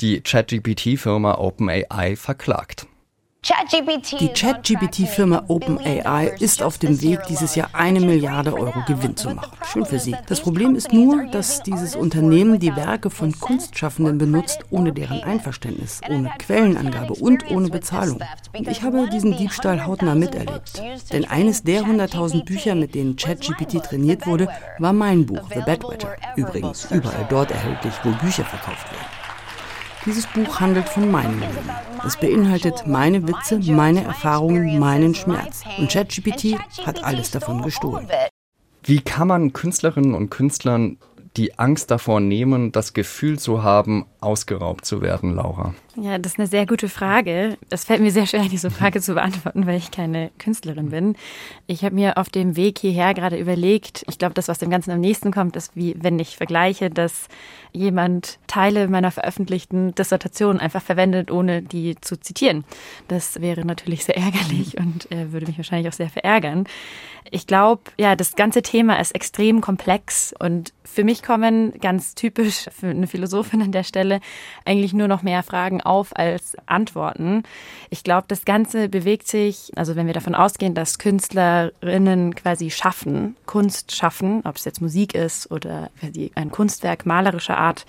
die 0.00 0.20
ChatGPT-Firma 0.20 1.34
OpenAI 1.38 2.16
verklagt. 2.16 2.86
Die 3.44 4.28
ChatGPT-Firma 4.28 5.46
OpenAI 5.48 6.28
ist 6.38 6.62
auf 6.62 6.78
dem 6.78 7.02
Weg, 7.02 7.24
dieses 7.28 7.56
Jahr 7.56 7.70
eine 7.72 7.98
Milliarde 7.98 8.54
Euro 8.54 8.84
Gewinn 8.86 9.16
zu 9.16 9.30
machen. 9.30 9.50
Schön 9.66 9.84
für 9.84 9.98
sie. 9.98 10.14
Das 10.28 10.40
Problem 10.40 10.76
ist 10.76 10.92
nur, 10.92 11.26
dass 11.26 11.60
dieses 11.64 11.96
Unternehmen 11.96 12.60
die 12.60 12.76
Werke 12.76 13.10
von 13.10 13.32
Kunstschaffenden 13.32 14.16
benutzt, 14.16 14.60
ohne 14.70 14.92
deren 14.92 15.24
Einverständnis, 15.24 16.00
ohne 16.08 16.30
Quellenangabe 16.38 17.14
und 17.14 17.50
ohne 17.50 17.68
Bezahlung. 17.68 18.20
Und 18.56 18.68
ich 18.68 18.84
habe 18.84 19.08
diesen 19.10 19.36
Diebstahl 19.36 19.84
hautnah 19.84 20.14
miterlebt. 20.14 20.80
Denn 21.12 21.24
eines 21.24 21.64
der 21.64 21.82
100.000 21.82 22.44
Bücher, 22.44 22.76
mit 22.76 22.94
denen 22.94 23.16
ChatGPT 23.16 23.82
trainiert 23.82 24.24
wurde, 24.24 24.46
war 24.78 24.92
mein 24.92 25.26
Buch, 25.26 25.48
The 25.52 25.62
Bedwetter. 25.66 26.14
Übrigens 26.36 26.86
überall 26.92 27.26
dort 27.28 27.50
erhältlich, 27.50 27.94
wo 28.04 28.10
Bücher 28.24 28.44
verkauft 28.44 28.86
werden. 28.92 29.21
Dieses 30.04 30.26
Buch 30.26 30.58
handelt 30.58 30.88
von 30.88 31.10
meinem 31.12 31.38
Leben. 31.38 31.70
Es 32.04 32.16
beinhaltet 32.16 32.88
meine 32.88 33.28
Witze, 33.28 33.60
meine 33.72 34.02
Erfahrungen, 34.02 34.80
meinen 34.80 35.14
Schmerz. 35.14 35.62
Und 35.78 35.92
ChatGPT 35.92 36.58
hat 36.84 37.04
alles 37.04 37.30
davon 37.30 37.62
gestohlen. 37.62 38.08
Wie 38.82 39.00
kann 39.00 39.28
man 39.28 39.52
Künstlerinnen 39.52 40.14
und 40.14 40.30
Künstlern 40.30 40.98
die 41.36 41.56
Angst 41.56 41.92
davor 41.92 42.18
nehmen, 42.18 42.72
das 42.72 42.94
Gefühl 42.94 43.38
zu 43.38 43.62
haben, 43.62 44.06
ausgeraubt 44.20 44.84
zu 44.84 45.02
werden, 45.02 45.36
Laura? 45.36 45.72
Ja, 45.94 46.16
das 46.16 46.32
ist 46.32 46.38
eine 46.38 46.48
sehr 46.48 46.64
gute 46.64 46.88
Frage. 46.88 47.58
Es 47.68 47.84
fällt 47.84 48.00
mir 48.00 48.10
sehr 48.10 48.26
schwer, 48.26 48.42
diese 48.50 48.70
Frage 48.70 49.02
zu 49.02 49.12
beantworten, 49.12 49.66
weil 49.66 49.76
ich 49.76 49.90
keine 49.90 50.30
Künstlerin 50.38 50.88
bin. 50.88 51.16
Ich 51.66 51.84
habe 51.84 51.94
mir 51.94 52.16
auf 52.16 52.30
dem 52.30 52.56
Weg 52.56 52.78
hierher 52.78 53.12
gerade 53.12 53.36
überlegt, 53.36 54.02
ich 54.08 54.18
glaube, 54.18 54.32
das, 54.32 54.48
was 54.48 54.58
dem 54.58 54.70
Ganzen 54.70 54.90
am 54.90 55.00
nächsten 55.00 55.32
kommt, 55.32 55.54
ist, 55.54 55.76
wie 55.76 55.94
wenn 55.98 56.18
ich 56.18 56.38
vergleiche, 56.38 56.88
dass 56.88 57.28
jemand 57.72 58.38
Teile 58.46 58.88
meiner 58.88 59.10
veröffentlichten 59.10 59.94
Dissertation 59.94 60.60
einfach 60.60 60.82
verwendet, 60.82 61.30
ohne 61.30 61.60
die 61.60 61.96
zu 62.00 62.18
zitieren. 62.18 62.64
Das 63.08 63.42
wäre 63.42 63.66
natürlich 63.66 64.04
sehr 64.06 64.16
ärgerlich 64.16 64.78
und 64.78 65.10
äh, 65.12 65.32
würde 65.32 65.46
mich 65.46 65.58
wahrscheinlich 65.58 65.88
auch 65.88 65.96
sehr 65.96 66.10
verärgern. 66.10 66.64
Ich 67.30 67.46
glaube, 67.46 67.82
ja, 67.98 68.16
das 68.16 68.34
ganze 68.34 68.62
Thema 68.62 68.98
ist 68.98 69.14
extrem 69.14 69.60
komplex 69.60 70.34
und 70.38 70.72
für 70.84 71.04
mich 71.04 71.22
kommen 71.22 71.72
ganz 71.80 72.14
typisch 72.14 72.66
für 72.78 72.88
eine 72.88 73.06
Philosophin 73.06 73.62
an 73.62 73.72
der 73.72 73.84
Stelle 73.84 74.20
eigentlich 74.64 74.92
nur 74.92 75.08
noch 75.08 75.22
mehr 75.22 75.42
Fragen 75.42 75.80
auf 75.82 76.16
als 76.16 76.56
Antworten. 76.66 77.42
Ich 77.90 78.04
glaube, 78.04 78.24
das 78.28 78.44
Ganze 78.44 78.88
bewegt 78.88 79.28
sich, 79.28 79.70
also 79.76 79.96
wenn 79.96 80.06
wir 80.06 80.14
davon 80.14 80.34
ausgehen, 80.34 80.74
dass 80.74 80.98
Künstlerinnen 80.98 82.34
quasi 82.34 82.70
schaffen, 82.70 83.36
Kunst 83.46 83.94
schaffen, 83.94 84.42
ob 84.44 84.56
es 84.56 84.64
jetzt 84.64 84.80
Musik 84.80 85.14
ist 85.14 85.50
oder 85.50 85.90
ein 86.34 86.50
Kunstwerk 86.50 87.06
malerischer 87.06 87.58
Art, 87.58 87.86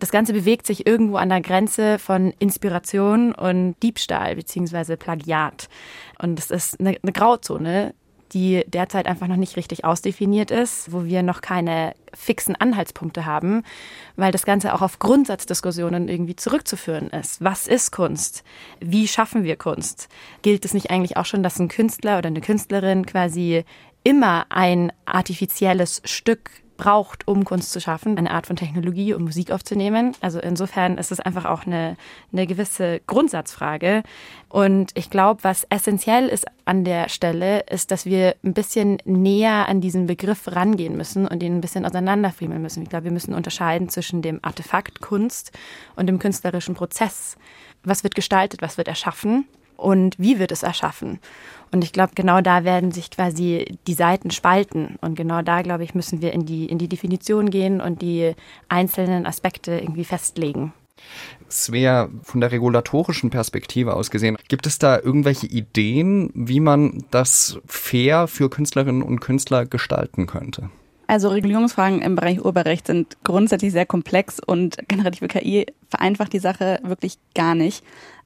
das 0.00 0.10
Ganze 0.10 0.32
bewegt 0.32 0.66
sich 0.66 0.86
irgendwo 0.86 1.16
an 1.16 1.28
der 1.28 1.40
Grenze 1.40 1.98
von 1.98 2.34
Inspiration 2.38 3.32
und 3.32 3.76
Diebstahl 3.82 4.34
beziehungsweise 4.34 4.96
Plagiat. 4.96 5.68
Und 6.18 6.38
es 6.38 6.50
ist 6.50 6.80
eine, 6.80 6.98
eine 7.02 7.12
Grauzone, 7.12 7.94
die 8.34 8.64
derzeit 8.66 9.06
einfach 9.06 9.28
noch 9.28 9.36
nicht 9.36 9.56
richtig 9.56 9.84
ausdefiniert 9.84 10.50
ist, 10.50 10.92
wo 10.92 11.04
wir 11.04 11.22
noch 11.22 11.40
keine 11.40 11.94
fixen 12.12 12.56
Anhaltspunkte 12.56 13.24
haben, 13.24 13.62
weil 14.16 14.32
das 14.32 14.44
Ganze 14.44 14.74
auch 14.74 14.82
auf 14.82 14.98
Grundsatzdiskussionen 14.98 16.08
irgendwie 16.08 16.36
zurückzuführen 16.36 17.08
ist. 17.10 17.42
Was 17.42 17.66
ist 17.66 17.92
Kunst? 17.92 18.44
Wie 18.80 19.08
schaffen 19.08 19.44
wir 19.44 19.56
Kunst? 19.56 20.08
Gilt 20.42 20.64
es 20.64 20.74
nicht 20.74 20.90
eigentlich 20.90 21.16
auch 21.16 21.26
schon, 21.26 21.42
dass 21.42 21.58
ein 21.58 21.68
Künstler 21.68 22.18
oder 22.18 22.28
eine 22.28 22.40
Künstlerin 22.40 23.06
quasi 23.06 23.64
immer 24.02 24.46
ein 24.50 24.92
artifizielles 25.06 26.02
Stück 26.04 26.50
braucht, 26.76 27.26
um 27.28 27.44
Kunst 27.44 27.72
zu 27.72 27.80
schaffen, 27.80 28.18
eine 28.18 28.30
Art 28.30 28.46
von 28.46 28.56
Technologie, 28.56 29.14
um 29.14 29.24
Musik 29.24 29.50
aufzunehmen. 29.50 30.14
Also 30.20 30.38
insofern 30.40 30.98
ist 30.98 31.12
es 31.12 31.20
einfach 31.20 31.44
auch 31.44 31.66
eine, 31.66 31.96
eine 32.32 32.46
gewisse 32.46 33.00
Grundsatzfrage. 33.06 34.02
Und 34.48 34.92
ich 34.94 35.10
glaube, 35.10 35.44
was 35.44 35.64
essentiell 35.70 36.28
ist 36.28 36.46
an 36.64 36.84
der 36.84 37.08
Stelle, 37.08 37.60
ist, 37.60 37.90
dass 37.90 38.06
wir 38.06 38.36
ein 38.44 38.54
bisschen 38.54 38.98
näher 39.04 39.68
an 39.68 39.80
diesen 39.80 40.06
Begriff 40.06 40.48
rangehen 40.50 40.96
müssen 40.96 41.26
und 41.26 41.42
ihn 41.42 41.56
ein 41.56 41.60
bisschen 41.60 41.84
auseinanderfriemeln 41.84 42.62
müssen. 42.62 42.82
Ich 42.82 42.88
glaube, 42.88 43.04
wir 43.04 43.12
müssen 43.12 43.34
unterscheiden 43.34 43.88
zwischen 43.88 44.22
dem 44.22 44.40
Artefakt 44.42 45.00
Kunst 45.00 45.52
und 45.96 46.06
dem 46.06 46.18
künstlerischen 46.18 46.74
Prozess. 46.74 47.36
Was 47.82 48.02
wird 48.02 48.14
gestaltet, 48.14 48.62
was 48.62 48.78
wird 48.78 48.88
erschaffen? 48.88 49.46
Und 49.84 50.18
wie 50.18 50.38
wird 50.38 50.50
es 50.50 50.62
erschaffen? 50.62 51.20
Und 51.70 51.84
ich 51.84 51.92
glaube, 51.92 52.12
genau 52.14 52.40
da 52.40 52.64
werden 52.64 52.92
sich 52.92 53.10
quasi 53.10 53.76
die 53.86 53.94
Seiten 53.94 54.30
spalten. 54.30 54.96
Und 55.00 55.16
genau 55.16 55.42
da, 55.42 55.62
glaube 55.62 55.84
ich, 55.84 55.94
müssen 55.94 56.22
wir 56.22 56.32
in 56.32 56.46
die, 56.46 56.66
in 56.66 56.78
die 56.78 56.88
Definition 56.88 57.50
gehen 57.50 57.80
und 57.80 58.00
die 58.00 58.34
einzelnen 58.68 59.26
Aspekte 59.26 59.72
irgendwie 59.72 60.04
festlegen. 60.04 60.72
Svea, 61.50 62.08
von 62.22 62.40
der 62.40 62.52
regulatorischen 62.52 63.30
Perspektive 63.30 63.94
aus 63.94 64.10
gesehen, 64.10 64.38
gibt 64.48 64.66
es 64.66 64.78
da 64.78 64.98
irgendwelche 64.98 65.46
Ideen, 65.46 66.30
wie 66.34 66.60
man 66.60 67.04
das 67.10 67.58
fair 67.66 68.28
für 68.28 68.48
Künstlerinnen 68.48 69.02
und 69.02 69.20
Künstler 69.20 69.66
gestalten 69.66 70.26
könnte? 70.26 70.70
Also 71.06 71.28
Regulierungsfragen 71.28 72.00
im 72.00 72.14
Bereich 72.14 72.38
Urheberrecht 72.38 72.86
sind 72.86 73.16
grundsätzlich 73.24 73.72
sehr 73.72 73.84
komplex 73.84 74.40
und 74.40 74.78
generative 74.88 75.28
KI 75.28 75.66
vereinfacht 75.88 76.32
die 76.32 76.38
Sache 76.38 76.80
wirklich 76.82 77.18
gar 77.34 77.54
nicht. 77.54 77.84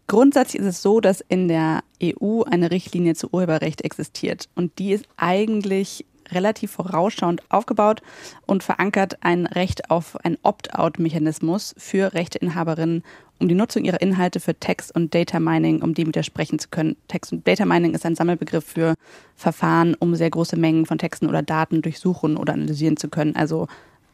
Grundsätzlich 0.08 0.62
ist 0.62 0.66
es 0.66 0.82
so, 0.82 1.00
dass 1.00 1.20
in 1.20 1.48
der 1.48 1.80
EU 2.02 2.42
eine 2.42 2.70
Richtlinie 2.70 3.14
zu 3.14 3.28
Urheberrecht 3.30 3.82
existiert 3.82 4.48
und 4.54 4.78
die 4.78 4.92
ist 4.92 5.06
eigentlich 5.18 6.06
relativ 6.30 6.72
vorausschauend 6.72 7.42
aufgebaut 7.50 8.00
und 8.46 8.62
verankert 8.62 9.18
ein 9.20 9.44
Recht 9.44 9.90
auf 9.90 10.16
einen 10.24 10.38
Opt-out-Mechanismus 10.42 11.74
für 11.76 12.14
Rechteinhaberinnen, 12.14 13.02
um 13.38 13.48
die 13.48 13.54
Nutzung 13.54 13.84
ihrer 13.84 14.00
Inhalte 14.00 14.40
für 14.40 14.54
Text 14.54 14.94
und 14.94 15.14
Data 15.14 15.40
Mining, 15.40 15.82
um 15.82 15.92
dem 15.92 16.08
widersprechen 16.08 16.58
zu 16.58 16.68
können. 16.68 16.96
Text 17.08 17.32
und 17.32 17.46
Data 17.46 17.66
Mining 17.66 17.94
ist 17.94 18.06
ein 18.06 18.14
Sammelbegriff 18.14 18.64
für 18.64 18.94
Verfahren, 19.36 19.94
um 19.94 20.14
sehr 20.14 20.30
große 20.30 20.56
Mengen 20.56 20.86
von 20.86 20.96
Texten 20.96 21.28
oder 21.28 21.42
Daten 21.42 21.82
durchsuchen 21.82 22.38
oder 22.38 22.54
analysieren 22.54 22.96
zu 22.96 23.08
können. 23.08 23.36
Also 23.36 23.68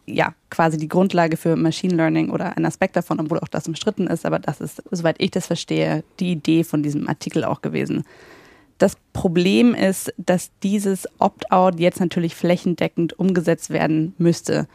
ja, 0.06 0.34
quasi 0.50 0.76
die 0.76 0.88
Grundlage 0.88 1.36
für 1.36 1.56
Machine 1.56 1.94
Learning 1.94 2.30
oder 2.30 2.56
ein 2.56 2.66
Aspekt 2.66 2.96
davon, 2.96 3.20
obwohl 3.20 3.38
auch 3.40 3.48
das 3.48 3.66
umstritten 3.66 4.06
ist, 4.06 4.26
aber 4.26 4.38
das 4.38 4.60
ist, 4.60 4.82
soweit 4.90 5.16
ich 5.18 5.30
das 5.30 5.46
verstehe, 5.46 6.04
die 6.20 6.32
Idee 6.32 6.64
von 6.64 6.82
diesem 6.82 7.08
Artikel 7.08 7.44
auch 7.44 7.62
gewesen. 7.62 8.04
Das 8.78 8.96
Problem 9.12 9.74
ist, 9.74 10.12
dass 10.16 10.50
dieses 10.62 11.08
Opt-out 11.18 11.78
jetzt 11.78 12.00
natürlich 12.00 12.34
flächendeckend 12.34 13.18
umgesetzt 13.18 13.70
werden 13.70 14.14
müsste. 14.18 14.66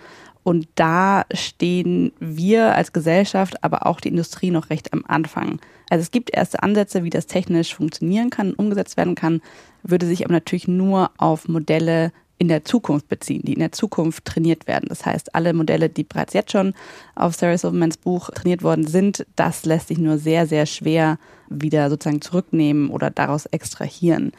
Und 0.44 0.68
da 0.76 1.26
stehen 1.34 2.14
wir 2.20 2.74
als 2.76 2.94
Gesellschaft, 2.94 3.64
aber 3.64 3.86
auch 3.86 4.00
die 4.00 4.08
Industrie 4.08 4.52
noch 4.52 4.70
recht 4.70 4.94
am 4.94 5.04
Anfang. 5.08 5.60
Also 5.90 6.02
es 6.02 6.12
gibt 6.12 6.34
erste 6.34 6.64
Ansätze, 6.64 7.04
wie 7.04 7.10
das 7.10 7.28
technisch 7.28 7.76
funktionieren 7.76 8.30
kann, 8.30 8.54
umgesetzt 8.54 8.96
werden 8.96 9.16
kann, 9.16 9.42
würde 9.84 10.06
sich 10.06 10.24
aber 10.24 10.34
natürlich 10.34 10.68
nur 10.68 11.12
auf 11.18 11.48
Modelle 11.48 12.12
in 12.40 12.48
der 12.48 12.66
Zukunft 12.66 13.08
beziehen, 13.10 13.42
die 13.44 13.54
in 13.54 13.60
der 13.60 13.72
Zukunft 13.72 14.26
trainiert 14.26 14.66
werden. 14.66 14.88
Das 14.90 15.06
heißt, 15.06 15.36
alle 15.36 15.54
Modelle, 15.54 15.90
die 15.90 16.04
bereits 16.04 16.34
jetzt 16.34 16.52
schon 16.52 16.74
auf 17.16 17.36
Sarah 17.36 17.58
Silvermans 17.58 17.98
Buch 17.98 18.32
trainiert 18.32 18.64
worden 18.64 18.88
sind, 18.88 19.28
das 19.36 19.66
lässt 19.66 19.90
sich 19.90 20.00
nur 20.00 20.18
sehr, 20.18 20.48
sehr 20.48 20.66
schwer 20.66 21.20
wieder 21.50 21.90
sozusagen 21.90 22.22
zurücknehmen 22.22 22.90
oder 22.90 23.12
daraus 23.12 23.46
extrahieren. 23.48 24.32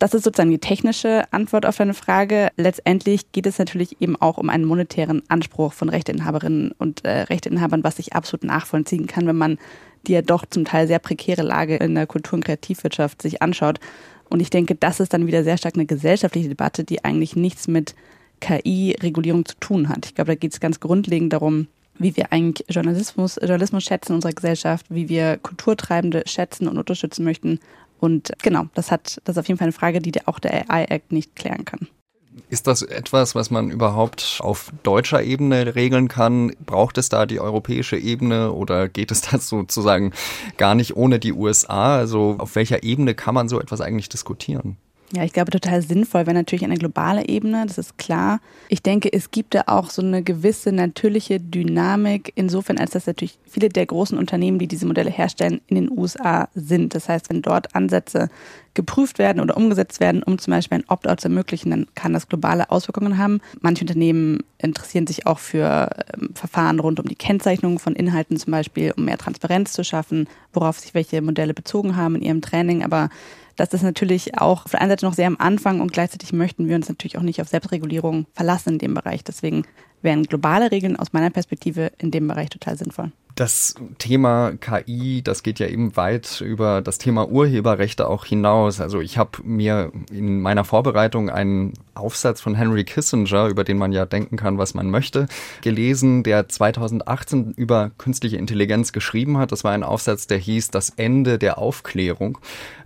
Das 0.00 0.14
ist 0.14 0.24
sozusagen 0.24 0.50
die 0.50 0.58
technische 0.58 1.30
Antwort 1.30 1.66
auf 1.66 1.76
deine 1.76 1.92
Frage. 1.92 2.48
Letztendlich 2.56 3.32
geht 3.32 3.46
es 3.46 3.58
natürlich 3.58 4.00
eben 4.00 4.16
auch 4.16 4.38
um 4.38 4.48
einen 4.48 4.64
monetären 4.64 5.22
Anspruch 5.28 5.74
von 5.74 5.90
Rechteinhaberinnen 5.90 6.72
und 6.78 7.04
äh, 7.04 7.20
Rechteinhabern, 7.24 7.84
was 7.84 7.98
ich 7.98 8.14
absolut 8.14 8.44
nachvollziehen 8.44 9.06
kann, 9.06 9.26
wenn 9.26 9.36
man 9.36 9.58
die 10.06 10.12
ja 10.12 10.22
doch 10.22 10.46
zum 10.46 10.64
Teil 10.64 10.86
sehr 10.86 10.98
prekäre 11.00 11.42
Lage 11.42 11.76
in 11.76 11.94
der 11.94 12.06
Kultur- 12.06 12.38
und 12.38 12.44
Kreativwirtschaft 12.44 13.20
sich 13.20 13.42
anschaut 13.42 13.78
und 14.30 14.40
ich 14.40 14.50
denke, 14.50 14.74
das 14.74 15.00
ist 15.00 15.12
dann 15.12 15.26
wieder 15.26 15.44
sehr 15.44 15.58
stark 15.58 15.74
eine 15.74 15.86
gesellschaftliche 15.86 16.48
Debatte, 16.48 16.84
die 16.84 17.04
eigentlich 17.04 17.36
nichts 17.36 17.68
mit 17.68 17.94
KI-Regulierung 18.40 19.44
zu 19.44 19.56
tun 19.56 19.88
hat. 19.88 20.06
Ich 20.06 20.14
glaube, 20.14 20.30
da 20.30 20.34
geht 20.36 20.52
es 20.52 20.60
ganz 20.60 20.80
grundlegend 20.80 21.32
darum, 21.32 21.66
wie 21.98 22.16
wir 22.16 22.32
eigentlich 22.32 22.66
Journalismus, 22.70 23.38
Journalismus 23.40 23.84
schätzen 23.84 24.12
in 24.12 24.16
unserer 24.16 24.32
Gesellschaft, 24.32 24.86
wie 24.88 25.08
wir 25.08 25.36
Kulturtreibende 25.36 26.22
schätzen 26.26 26.66
und 26.68 26.78
unterstützen 26.78 27.24
möchten. 27.24 27.60
Und 27.98 28.32
genau, 28.42 28.66
das 28.74 28.90
hat, 28.90 29.20
das 29.24 29.36
ist 29.36 29.40
auf 29.40 29.48
jeden 29.48 29.58
Fall 29.58 29.66
eine 29.66 29.72
Frage, 29.72 30.00
die 30.00 30.12
auch 30.26 30.38
der 30.38 30.70
AI-Act 30.70 31.12
nicht 31.12 31.36
klären 31.36 31.66
kann. 31.66 31.88
Ist 32.48 32.66
das 32.66 32.82
etwas, 32.82 33.34
was 33.34 33.50
man 33.50 33.70
überhaupt 33.70 34.40
auf 34.40 34.72
deutscher 34.82 35.22
Ebene 35.22 35.74
regeln 35.74 36.08
kann? 36.08 36.52
Braucht 36.64 36.98
es 36.98 37.08
da 37.08 37.26
die 37.26 37.40
europäische 37.40 37.96
Ebene 37.96 38.52
oder 38.52 38.88
geht 38.88 39.10
es 39.10 39.20
da 39.30 39.38
sozusagen 39.38 40.12
gar 40.56 40.74
nicht 40.74 40.96
ohne 40.96 41.18
die 41.18 41.32
USA? 41.32 41.96
Also 41.96 42.36
auf 42.38 42.54
welcher 42.56 42.82
Ebene 42.82 43.14
kann 43.14 43.34
man 43.34 43.48
so 43.48 43.60
etwas 43.60 43.80
eigentlich 43.80 44.08
diskutieren? 44.08 44.76
Ja, 45.12 45.24
ich 45.24 45.32
glaube, 45.32 45.50
total 45.50 45.82
sinnvoll 45.82 46.26
wäre 46.26 46.34
natürlich 46.34 46.64
eine 46.64 46.76
globale 46.76 47.28
Ebene, 47.28 47.66
das 47.66 47.78
ist 47.78 47.98
klar. 47.98 48.40
Ich 48.68 48.80
denke, 48.80 49.12
es 49.12 49.32
gibt 49.32 49.56
da 49.56 49.64
auch 49.66 49.90
so 49.90 50.02
eine 50.02 50.22
gewisse 50.22 50.70
natürliche 50.70 51.40
Dynamik, 51.40 52.32
insofern, 52.36 52.78
als 52.78 52.92
dass 52.92 53.08
natürlich 53.08 53.36
viele 53.44 53.70
der 53.70 53.86
großen 53.86 54.16
Unternehmen, 54.16 54.60
die 54.60 54.68
diese 54.68 54.86
Modelle 54.86 55.10
herstellen, 55.10 55.60
in 55.66 55.74
den 55.74 55.90
USA 55.90 56.48
sind. 56.54 56.94
Das 56.94 57.08
heißt, 57.08 57.28
wenn 57.28 57.42
dort 57.42 57.74
Ansätze 57.74 58.28
geprüft 58.74 59.18
werden 59.18 59.40
oder 59.40 59.56
umgesetzt 59.56 59.98
werden, 59.98 60.22
um 60.22 60.38
zum 60.38 60.52
Beispiel 60.52 60.78
ein 60.78 60.88
Opt-out 60.88 61.20
zu 61.20 61.26
ermöglichen, 61.26 61.70
dann 61.70 61.86
kann 61.96 62.12
das 62.12 62.28
globale 62.28 62.70
Auswirkungen 62.70 63.18
haben. 63.18 63.40
Manche 63.60 63.82
Unternehmen 63.82 64.44
interessieren 64.58 65.08
sich 65.08 65.26
auch 65.26 65.40
für 65.40 65.90
ähm, 66.14 66.30
Verfahren 66.34 66.78
rund 66.78 67.00
um 67.00 67.08
die 67.08 67.16
Kennzeichnung 67.16 67.80
von 67.80 67.96
Inhalten 67.96 68.36
zum 68.36 68.52
Beispiel, 68.52 68.94
um 68.96 69.06
mehr 69.06 69.18
Transparenz 69.18 69.72
zu 69.72 69.82
schaffen, 69.82 70.28
worauf 70.52 70.78
sich 70.78 70.94
welche 70.94 71.20
Modelle 71.20 71.52
bezogen 71.52 71.96
haben 71.96 72.14
in 72.14 72.22
ihrem 72.22 72.42
Training. 72.42 72.84
Aber 72.84 73.08
das 73.60 73.74
ist 73.74 73.82
natürlich 73.82 74.38
auch 74.38 74.64
auf 74.64 74.70
der 74.70 74.80
einen 74.80 74.90
Seite 74.90 75.04
noch 75.04 75.12
sehr 75.12 75.26
am 75.26 75.36
Anfang 75.38 75.80
und 75.80 75.92
gleichzeitig 75.92 76.32
möchten 76.32 76.66
wir 76.66 76.76
uns 76.76 76.88
natürlich 76.88 77.18
auch 77.18 77.22
nicht 77.22 77.42
auf 77.42 77.48
Selbstregulierung 77.48 78.26
verlassen 78.32 78.70
in 78.70 78.78
dem 78.78 78.94
Bereich. 78.94 79.22
Deswegen 79.22 79.64
wären 80.00 80.22
globale 80.22 80.70
Regeln 80.70 80.96
aus 80.96 81.12
meiner 81.12 81.28
Perspektive 81.28 81.92
in 81.98 82.10
dem 82.10 82.26
Bereich 82.26 82.48
total 82.48 82.78
sinnvoll. 82.78 83.12
Das 83.40 83.74
Thema 83.96 84.52
KI, 84.60 85.22
das 85.22 85.42
geht 85.42 85.60
ja 85.60 85.66
eben 85.66 85.96
weit 85.96 86.42
über 86.42 86.82
das 86.82 86.98
Thema 86.98 87.26
Urheberrechte 87.26 88.06
auch 88.06 88.26
hinaus. 88.26 88.82
Also 88.82 89.00
ich 89.00 89.16
habe 89.16 89.38
mir 89.42 89.92
in 90.12 90.42
meiner 90.42 90.62
Vorbereitung 90.62 91.30
einen 91.30 91.72
Aufsatz 91.94 92.42
von 92.42 92.54
Henry 92.54 92.84
Kissinger, 92.84 93.46
über 93.46 93.64
den 93.64 93.78
man 93.78 93.92
ja 93.92 94.04
denken 94.04 94.36
kann, 94.36 94.58
was 94.58 94.74
man 94.74 94.90
möchte, 94.90 95.26
gelesen, 95.62 96.22
der 96.22 96.50
2018 96.50 97.54
über 97.56 97.92
künstliche 97.96 98.36
Intelligenz 98.36 98.92
geschrieben 98.92 99.38
hat. 99.38 99.52
Das 99.52 99.64
war 99.64 99.72
ein 99.72 99.84
Aufsatz, 99.84 100.26
der 100.26 100.36
hieß 100.36 100.68
Das 100.68 100.90
Ende 100.90 101.38
der 101.38 101.56
Aufklärung. 101.56 102.36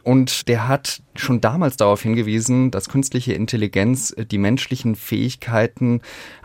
Und 0.04 0.46
der 0.46 0.68
hat 0.68 1.02
schon 1.16 1.40
damals 1.40 1.78
darauf 1.78 2.00
hingewiesen, 2.00 2.70
dass 2.70 2.88
künstliche 2.88 3.32
Intelligenz 3.32 4.14
die 4.16 4.38
menschlichen 4.38 4.94
Fähigkeiten 4.94 6.00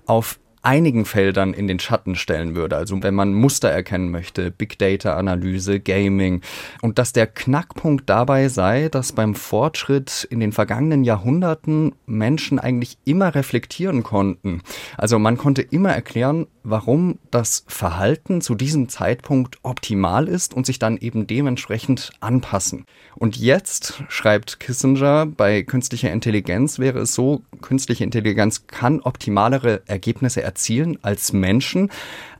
auf 0.08 0.39
einigen 0.62 1.06
Feldern 1.06 1.54
in 1.54 1.67
den 1.67 1.80
Schatten 1.80 2.15
stellen 2.15 2.56
würde. 2.56 2.76
Also 2.76 3.02
wenn 3.02 3.15
man 3.15 3.34
Muster 3.34 3.69
erkennen 3.69 4.12
möchte, 4.12 4.52
Big 4.52 4.78
Data 4.78 5.15
Analyse, 5.15 5.80
Gaming. 5.80 6.41
Und 6.82 7.00
dass 7.00 7.13
der 7.13 7.28
Knackpunkt 7.28 8.10
dabei 8.10 8.50
sei, 8.50 8.89
dass 8.89 9.13
beim 9.13 9.36
Fortschritt 9.36 10.28
in 10.30 10.39
den 10.39 10.52
vergangenen 10.52 11.04
Jahrhunderten 11.04 11.95
Menschen 12.06 12.60
eigentlich 12.60 12.98
immer 13.06 13.36
reflektieren 13.36 14.04
konnten. 14.04 14.62
Also 14.98 15.19
man 15.19 15.38
konnte 15.38 15.62
immer 15.62 15.91
erklären, 15.91 16.48
warum 16.69 17.19
das 17.32 17.63
Verhalten 17.67 18.41
zu 18.41 18.55
diesem 18.55 18.89
Zeitpunkt 18.89 19.58
optimal 19.63 20.27
ist 20.27 20.53
und 20.53 20.65
sich 20.65 20.79
dann 20.79 20.97
eben 20.97 21.27
dementsprechend 21.27 22.12
anpassen. 22.19 22.86
Und 23.15 23.38
jetzt, 23.38 24.03
schreibt 24.08 24.60
Kissinger, 24.60 25.25
bei 25.25 25.63
künstlicher 25.63 26.12
Intelligenz 26.12 26.79
wäre 26.79 26.99
es 26.99 27.13
so, 27.13 27.41
künstliche 27.62 28.03
Intelligenz 28.03 28.67
kann 28.67 29.01
optimalere 29.01 29.82
Ergebnisse 29.88 30.41
erzielen 30.41 30.97
als 31.01 31.34
Menschen, 31.34 31.89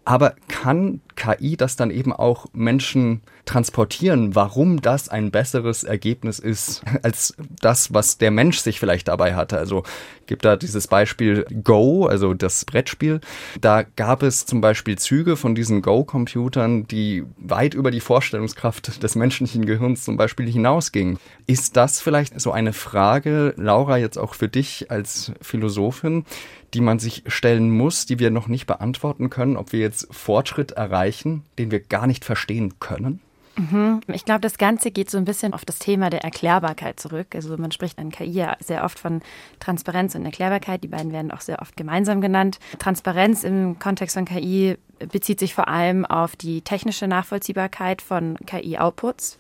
aber 0.09 0.33
kann 0.47 1.01
KI 1.15 1.55
das 1.55 1.75
dann 1.75 1.91
eben 1.91 2.11
auch 2.11 2.47
Menschen 2.51 3.21
transportieren, 3.45 4.33
warum 4.33 4.81
das 4.81 5.07
ein 5.07 5.29
besseres 5.29 5.83
Ergebnis 5.83 6.39
ist 6.39 6.81
als 7.03 7.35
das, 7.61 7.93
was 7.93 8.17
der 8.17 8.31
Mensch 8.31 8.57
sich 8.57 8.79
vielleicht 8.79 9.07
dabei 9.07 9.35
hatte? 9.35 9.59
Also 9.59 9.83
gibt 10.25 10.45
da 10.45 10.55
dieses 10.55 10.87
Beispiel 10.87 11.45
Go, 11.63 12.07
also 12.07 12.33
das 12.33 12.65
Brettspiel. 12.65 13.21
Da 13.61 13.83
gab 13.83 14.23
es 14.23 14.47
zum 14.47 14.61
Beispiel 14.61 14.97
Züge 14.97 15.35
von 15.35 15.53
diesen 15.53 15.83
Go-Computern, 15.83 16.87
die 16.87 17.23
weit 17.37 17.75
über 17.75 17.91
die 17.91 17.99
Vorstellungskraft 17.99 19.03
des 19.03 19.13
menschlichen 19.13 19.65
Gehirns 19.65 20.05
zum 20.05 20.17
Beispiel 20.17 20.49
hinausgingen. 20.49 21.19
Ist 21.45 21.77
das 21.77 22.01
vielleicht 22.01 22.39
so 22.41 22.51
eine 22.51 22.73
Frage, 22.73 23.53
Laura, 23.57 23.97
jetzt 23.97 24.17
auch 24.17 24.33
für 24.33 24.47
dich 24.47 24.89
als 24.89 25.33
Philosophin, 25.41 26.25
die 26.73 26.82
man 26.82 26.99
sich 26.99 27.23
stellen 27.27 27.71
muss, 27.71 28.05
die 28.05 28.19
wir 28.19 28.32
noch 28.32 28.47
nicht 28.47 28.67
beantworten 28.67 29.29
können, 29.29 29.58
ob 29.58 29.71
wir 29.73 29.79
jetzt 29.79 30.08
Fortschritt 30.12 30.71
erreichen, 30.71 31.43
den 31.58 31.71
wir 31.71 31.79
gar 31.79 32.08
nicht 32.08 32.25
verstehen 32.25 32.79
können? 32.79 33.21
Mhm. 33.60 33.99
Ich 34.08 34.23
glaube, 34.23 34.41
das 34.41 34.58
Ganze 34.58 34.89
geht 34.89 35.10
so 35.10 35.17
ein 35.17 35.25
bisschen 35.25 35.53
auf 35.53 35.65
das 35.65 35.79
Thema 35.79 36.10
der 36.10 36.23
Erklärbarkeit 36.23 36.99
zurück. 36.99 37.27
Also 37.36 37.58
man 37.58 37.71
spricht 37.71 37.99
an 37.99 38.10
KI 38.10 38.32
ja 38.32 38.55
sehr 38.60 38.84
oft 38.84 38.97
von 38.97 39.21
Transparenz 39.60 40.15
und 40.15 40.25
Erklärbarkeit. 40.25 40.84
Die 40.84 40.88
beiden 40.88 41.12
werden 41.12 41.32
auch 41.32 41.41
sehr 41.41 41.62
oft 41.62 41.75
gemeinsam 41.75 42.21
genannt. 42.21 42.60
Transparenz 42.79 43.43
im 43.43 43.77
Kontext 43.77 44.15
von 44.15 44.25
KI 44.25 44.77
bezieht 45.12 45.39
sich 45.39 45.53
vor 45.53 45.67
allem 45.67 46.05
auf 46.05 46.35
die 46.35 46.62
technische 46.62 47.07
Nachvollziehbarkeit 47.07 48.01
von 48.01 48.38
KI-Outputs. 48.45 49.38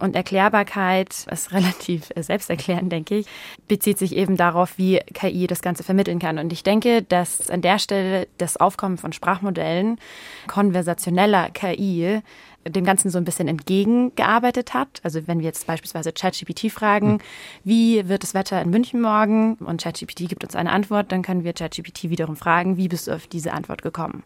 Und 0.00 0.16
Erklärbarkeit 0.16 1.26
ist 1.30 1.52
relativ 1.52 2.10
selbsterklärend, 2.16 2.90
denke 2.92 3.18
ich, 3.18 3.26
bezieht 3.68 3.98
sich 3.98 4.16
eben 4.16 4.36
darauf, 4.36 4.78
wie 4.78 5.00
KI 5.14 5.46
das 5.46 5.62
Ganze 5.62 5.82
vermitteln 5.82 6.18
kann. 6.18 6.38
Und 6.38 6.52
ich 6.52 6.62
denke, 6.62 7.02
dass 7.02 7.50
an 7.50 7.62
der 7.62 7.78
Stelle 7.78 8.28
das 8.38 8.56
Aufkommen 8.56 8.98
von 8.98 9.12
Sprachmodellen 9.12 9.98
konversationeller 10.46 11.50
KI 11.50 12.22
dem 12.68 12.84
Ganzen 12.84 13.10
so 13.10 13.18
ein 13.18 13.24
bisschen 13.24 13.48
entgegengearbeitet 13.48 14.74
hat. 14.74 15.00
Also 15.02 15.26
wenn 15.26 15.38
wir 15.38 15.46
jetzt 15.46 15.66
beispielsweise 15.66 16.12
ChatGPT 16.12 16.70
fragen, 16.70 17.12
mhm. 17.12 17.18
wie 17.64 18.08
wird 18.08 18.22
das 18.22 18.34
Wetter 18.34 18.60
in 18.60 18.70
München 18.70 19.00
morgen? 19.00 19.54
Und 19.54 19.82
ChatGPT 19.82 20.28
gibt 20.28 20.44
uns 20.44 20.54
eine 20.54 20.70
Antwort, 20.70 21.10
dann 21.10 21.22
können 21.22 21.44
wir 21.44 21.54
ChatGPT 21.54 22.10
wiederum 22.10 22.36
fragen, 22.36 22.76
wie 22.76 22.88
bist 22.88 23.08
du 23.08 23.12
auf 23.12 23.26
diese 23.26 23.52
Antwort 23.52 23.82
gekommen? 23.82 24.24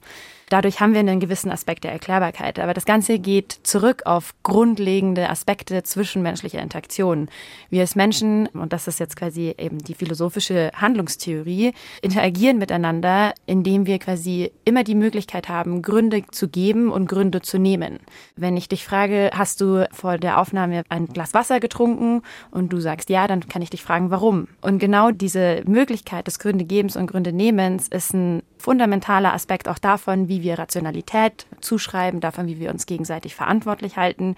Dadurch 0.54 0.78
haben 0.78 0.92
wir 0.92 1.00
einen 1.00 1.18
gewissen 1.18 1.50
Aspekt 1.50 1.82
der 1.82 1.90
Erklärbarkeit. 1.90 2.60
Aber 2.60 2.74
das 2.74 2.84
Ganze 2.84 3.18
geht 3.18 3.58
zurück 3.64 4.02
auf 4.04 4.36
grundlegende 4.44 5.28
Aspekte 5.28 5.82
zwischenmenschlicher 5.82 6.62
Interaktion. 6.62 7.28
Wir 7.70 7.80
als 7.80 7.96
Menschen, 7.96 8.46
und 8.46 8.72
das 8.72 8.86
ist 8.86 9.00
jetzt 9.00 9.16
quasi 9.16 9.52
eben 9.58 9.78
die 9.78 9.94
philosophische 9.94 10.70
Handlungstheorie, 10.76 11.72
interagieren 12.02 12.58
miteinander, 12.58 13.34
indem 13.46 13.86
wir 13.86 13.98
quasi 13.98 14.52
immer 14.64 14.84
die 14.84 14.94
Möglichkeit 14.94 15.48
haben, 15.48 15.82
Gründe 15.82 16.22
zu 16.30 16.46
geben 16.46 16.92
und 16.92 17.08
Gründe 17.08 17.42
zu 17.42 17.58
nehmen. 17.58 17.98
Wenn 18.36 18.56
ich 18.56 18.68
dich 18.68 18.84
frage, 18.84 19.30
hast 19.34 19.60
du 19.60 19.88
vor 19.90 20.18
der 20.18 20.40
Aufnahme 20.40 20.84
ein 20.88 21.06
Glas 21.08 21.34
Wasser 21.34 21.58
getrunken 21.58 22.22
und 22.52 22.72
du 22.72 22.78
sagst 22.78 23.10
ja, 23.10 23.26
dann 23.26 23.48
kann 23.48 23.60
ich 23.60 23.70
dich 23.70 23.82
fragen, 23.82 24.12
warum. 24.12 24.46
Und 24.60 24.78
genau 24.78 25.10
diese 25.10 25.64
Möglichkeit 25.66 26.28
des 26.28 26.38
Gründegebens 26.38 26.94
und 26.94 27.08
Gründenehmens 27.08 27.88
ist 27.88 28.14
ein 28.14 28.44
fundamentaler 28.64 29.34
Aspekt 29.34 29.68
auch 29.68 29.78
davon, 29.78 30.28
wie 30.28 30.42
wir 30.42 30.58
Rationalität 30.58 31.44
zuschreiben, 31.60 32.20
davon, 32.20 32.46
wie 32.46 32.58
wir 32.58 32.70
uns 32.70 32.86
gegenseitig 32.86 33.34
verantwortlich 33.34 33.98
halten. 33.98 34.36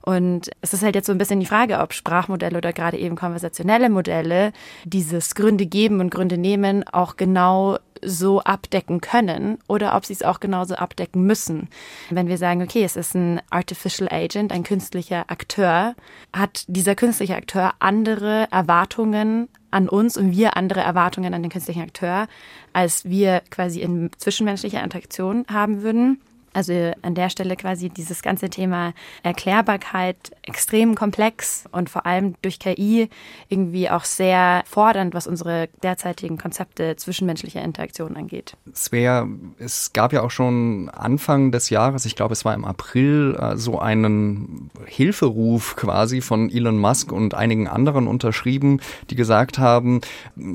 Und 0.00 0.50
es 0.62 0.72
ist 0.72 0.82
halt 0.82 0.94
jetzt 0.94 1.06
so 1.06 1.12
ein 1.12 1.18
bisschen 1.18 1.38
die 1.38 1.44
Frage, 1.44 1.80
ob 1.80 1.92
Sprachmodelle 1.92 2.56
oder 2.56 2.72
gerade 2.72 2.96
eben 2.96 3.14
konversationelle 3.14 3.90
Modelle 3.90 4.52
dieses 4.84 5.34
Gründe 5.34 5.66
geben 5.66 6.00
und 6.00 6.08
Gründe 6.08 6.38
nehmen 6.38 6.82
auch 6.88 7.16
genau 7.16 7.76
so 8.02 8.40
abdecken 8.40 9.02
können 9.02 9.58
oder 9.68 9.94
ob 9.96 10.06
sie 10.06 10.14
es 10.14 10.22
auch 10.22 10.40
genauso 10.40 10.76
abdecken 10.76 11.24
müssen. 11.24 11.68
Wenn 12.08 12.28
wir 12.28 12.38
sagen, 12.38 12.62
okay, 12.62 12.84
es 12.84 12.96
ist 12.96 13.14
ein 13.14 13.42
Artificial 13.50 14.08
Agent, 14.10 14.50
ein 14.50 14.62
künstlicher 14.62 15.24
Akteur, 15.28 15.94
hat 16.32 16.64
dieser 16.68 16.94
künstliche 16.94 17.36
Akteur 17.36 17.74
andere 17.80 18.48
Erwartungen 18.50 19.48
an 19.70 19.88
uns 19.88 20.16
und 20.16 20.32
wir 20.32 20.56
andere 20.56 20.80
Erwartungen 20.80 21.34
an 21.34 21.42
den 21.42 21.50
künstlichen 21.50 21.82
Akteur, 21.82 22.26
als 22.72 23.04
wir 23.04 23.42
quasi 23.50 23.80
in 23.80 24.10
zwischenmenschlicher 24.16 24.82
Interaktion 24.82 25.44
haben 25.50 25.82
würden. 25.82 26.20
Also 26.52 26.92
an 27.02 27.14
der 27.14 27.30
Stelle 27.30 27.56
quasi 27.56 27.88
dieses 27.88 28.22
ganze 28.22 28.50
Thema 28.50 28.92
Erklärbarkeit 29.22 30.16
extrem 30.42 30.94
komplex 30.94 31.64
und 31.72 31.90
vor 31.90 32.06
allem 32.06 32.34
durch 32.42 32.58
KI 32.58 33.08
irgendwie 33.48 33.90
auch 33.90 34.04
sehr 34.04 34.62
fordernd, 34.66 35.14
was 35.14 35.26
unsere 35.26 35.68
derzeitigen 35.82 36.38
Konzepte 36.38 36.96
zwischenmenschlicher 36.96 37.62
Interaktion 37.62 38.16
angeht. 38.16 38.56
Svea, 38.74 39.28
es 39.58 39.92
gab 39.92 40.12
ja 40.12 40.22
auch 40.22 40.30
schon 40.30 40.88
Anfang 40.90 41.52
des 41.52 41.70
Jahres, 41.70 42.06
ich 42.06 42.16
glaube 42.16 42.32
es 42.32 42.44
war 42.44 42.54
im 42.54 42.64
April, 42.64 43.36
äh, 43.38 43.56
so 43.56 43.78
einen 43.78 44.70
Hilferuf 44.86 45.76
quasi 45.76 46.20
von 46.20 46.50
Elon 46.50 46.78
Musk 46.78 47.12
und 47.12 47.34
einigen 47.34 47.68
anderen 47.68 48.06
unterschrieben, 48.06 48.80
die 49.10 49.16
gesagt 49.16 49.58
haben, 49.58 50.00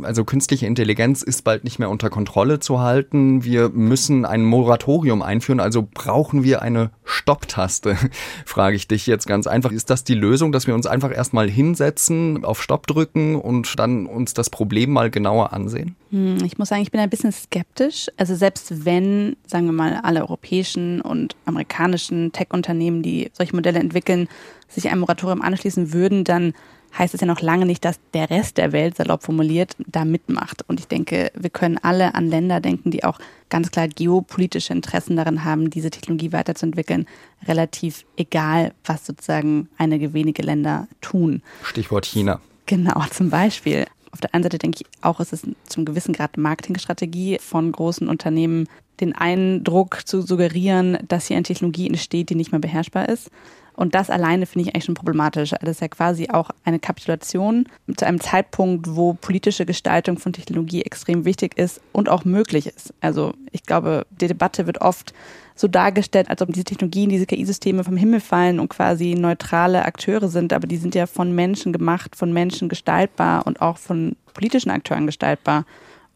also 0.01 0.25
künstliche 0.25 0.65
Intelligenz 0.65 1.21
ist 1.21 1.43
bald 1.43 1.63
nicht 1.63 1.79
mehr 1.79 1.89
unter 1.89 2.10
Kontrolle 2.10 2.60
zu 2.60 2.79
halten. 2.79 3.43
Wir 3.43 3.69
müssen 3.69 4.25
ein 4.25 4.43
Moratorium 4.43 5.21
einführen, 5.21 5.60
also 5.60 5.83
brauchen 5.84 6.43
wir 6.43 6.62
eine 6.62 6.91
Stopptaste? 7.04 7.98
Frage 8.46 8.76
ich 8.76 8.88
dich 8.88 9.08
jetzt 9.08 9.28
ganz 9.28 9.48
einfach. 9.48 9.72
Ist 9.72 9.89
das 9.89 10.04
die 10.04 10.13
Lösung, 10.13 10.52
dass 10.52 10.67
wir 10.67 10.76
uns 10.76 10.86
einfach 10.86 11.15
erstmal 11.15 11.50
hinsetzen, 11.50 12.46
auf 12.46 12.62
Stopp 12.62 12.88
drücken 12.88 13.36
und 13.36 13.80
dann 13.80 14.06
uns 14.06 14.34
das 14.34 14.50
Problem 14.50 14.91
mal 14.91 15.10
genauer 15.10 15.54
ansehen? 15.54 15.96
Hm, 16.12 16.38
ich 16.43 16.58
muss 16.58 16.69
sagen, 16.69 16.82
ich 16.82 16.91
bin 16.91 17.02
ein 17.02 17.10
bisschen 17.10 17.32
skeptisch. 17.32 18.08
Also 18.17 18.36
selbst 18.36 18.86
wenn, 18.86 19.36
sagen 19.48 19.65
wir 19.65 19.74
mal, 19.74 20.00
alle 20.04 20.22
europäischen 20.22 21.02
und 21.02 21.36
amerikanischen 21.46 22.32
Tech-Unternehmen, 22.32 23.02
die 23.02 23.32
solche 23.34 23.56
Modelle 23.56 23.80
entwickeln, 23.80 24.28
sich 24.67 24.89
einem 24.89 25.02
Moratorium 25.02 25.41
anschließen 25.41 25.93
würden, 25.93 26.24
dann 26.24 26.54
heißt 26.97 27.13
es 27.13 27.21
ja 27.21 27.27
noch 27.27 27.41
lange 27.41 27.65
nicht, 27.65 27.84
dass 27.86 27.99
der 28.13 28.29
Rest 28.29 28.58
der 28.58 28.71
Welt, 28.71 28.97
salopp 28.97 29.23
formuliert, 29.23 29.75
da 29.79 30.06
mitmacht. 30.06 30.63
Und 30.67 30.79
ich 30.79 30.88
denke, 30.88 31.32
wir 31.36 31.49
können 31.49 31.77
alle 31.82 32.15
an 32.15 32.27
Länder 32.27 32.60
denken, 32.60 32.91
die 32.91 33.03
auch 33.03 33.19
ganz 33.49 33.71
klar 33.71 33.88
geopolitische 33.88 34.73
Interessen 34.73 35.15
darin 35.15 35.43
haben, 35.43 35.69
diese 35.69 35.89
Technologie 35.89 36.32
weiterzuentwickeln, 36.32 37.08
relativ 37.47 38.06
egal, 38.17 38.73
was 38.86 39.06
sozusagen 39.06 39.69
einige 39.77 40.13
wenige 40.13 40.43
Länder 40.43 40.88
tun. 41.01 41.41
Stichwort 41.63 42.06
China. 42.06 42.39
Genau, 42.65 43.03
zum 43.12 43.29
Beispiel. 43.29 43.86
Auf 44.12 44.21
der 44.21 44.34
einen 44.34 44.43
Seite 44.43 44.60
denke 44.60 44.82
ich 44.82 45.03
auch, 45.03 45.19
es 45.19 45.34
ist 45.34 45.47
zum 45.65 45.86
gewissen 45.86 46.13
Grad 46.13 46.38
Marketingstrategie 46.38 47.39
von 47.41 47.71
großen 47.71 48.08
Unternehmen, 48.08 48.67
den 48.99 49.15
Eindruck 49.15 50.01
zu 50.06 50.21
suggerieren, 50.21 50.99
dass 51.08 51.27
hier 51.27 51.36
eine 51.36 51.43
Technologie 51.43 51.88
entsteht, 51.88 52.29
die 52.29 52.36
nicht 52.36 52.51
mehr 52.51 52.62
beherrschbar 52.62 53.10
ist. 53.10 53.32
Und 53.76 53.96
das 53.96 54.10
alleine 54.10 54.46
finde 54.46 54.68
ich 54.68 54.76
eigentlich 54.76 54.86
schon 54.86 54.96
problematisch. 54.96 55.52
Das 55.52 55.70
ist 55.70 55.82
ja 55.82 55.88
quasi 55.88 56.30
auch 56.30 56.52
eine 56.64 56.80
Kapitulation 56.80 57.68
zu 57.96 58.06
einem 58.06 58.20
Zeitpunkt, 58.20 58.96
wo 58.96 59.14
politische 59.14 59.66
Gestaltung 59.66 60.20
von 60.20 60.34
Technologie 60.34 60.84
extrem 60.84 61.26
wichtig 61.26 61.58
ist 61.58 61.82
und 61.92 62.10
auch 62.10 62.24
möglich 62.26 62.68
ist. 62.68 62.94
Also 63.02 63.34
ich 63.52 63.64
glaube, 63.64 64.06
die 64.12 64.28
Debatte 64.28 64.68
wird 64.68 64.82
oft 64.82 65.14
so 65.56 65.68
dargestellt, 65.68 66.30
als 66.30 66.42
ob 66.42 66.52
diese 66.52 66.66
Technologien, 66.66 67.10
diese 67.10 67.26
KI-Systeme 67.26 67.84
vom 67.84 67.98
Himmel 67.98 68.20
fallen 68.20 68.60
und 68.60 68.70
quasi 68.70 69.16
neutrale 69.16 69.86
Akteure 69.86 70.28
sind, 70.28 70.52
aber 70.52 70.68
die 70.68 70.78
sind 70.78 70.96
ja 70.96 71.06
von 71.06 71.34
Menschen 71.34 71.74
gemacht, 71.74 72.16
von 72.16 72.34
Menschen 72.34 72.70
gestaltbar 72.70 73.46
und 73.46 73.62
auch 73.62 73.78
von 73.78 74.16
politischen 74.34 74.72
Akteuren 74.72 75.06
gestaltbar. 75.06 75.66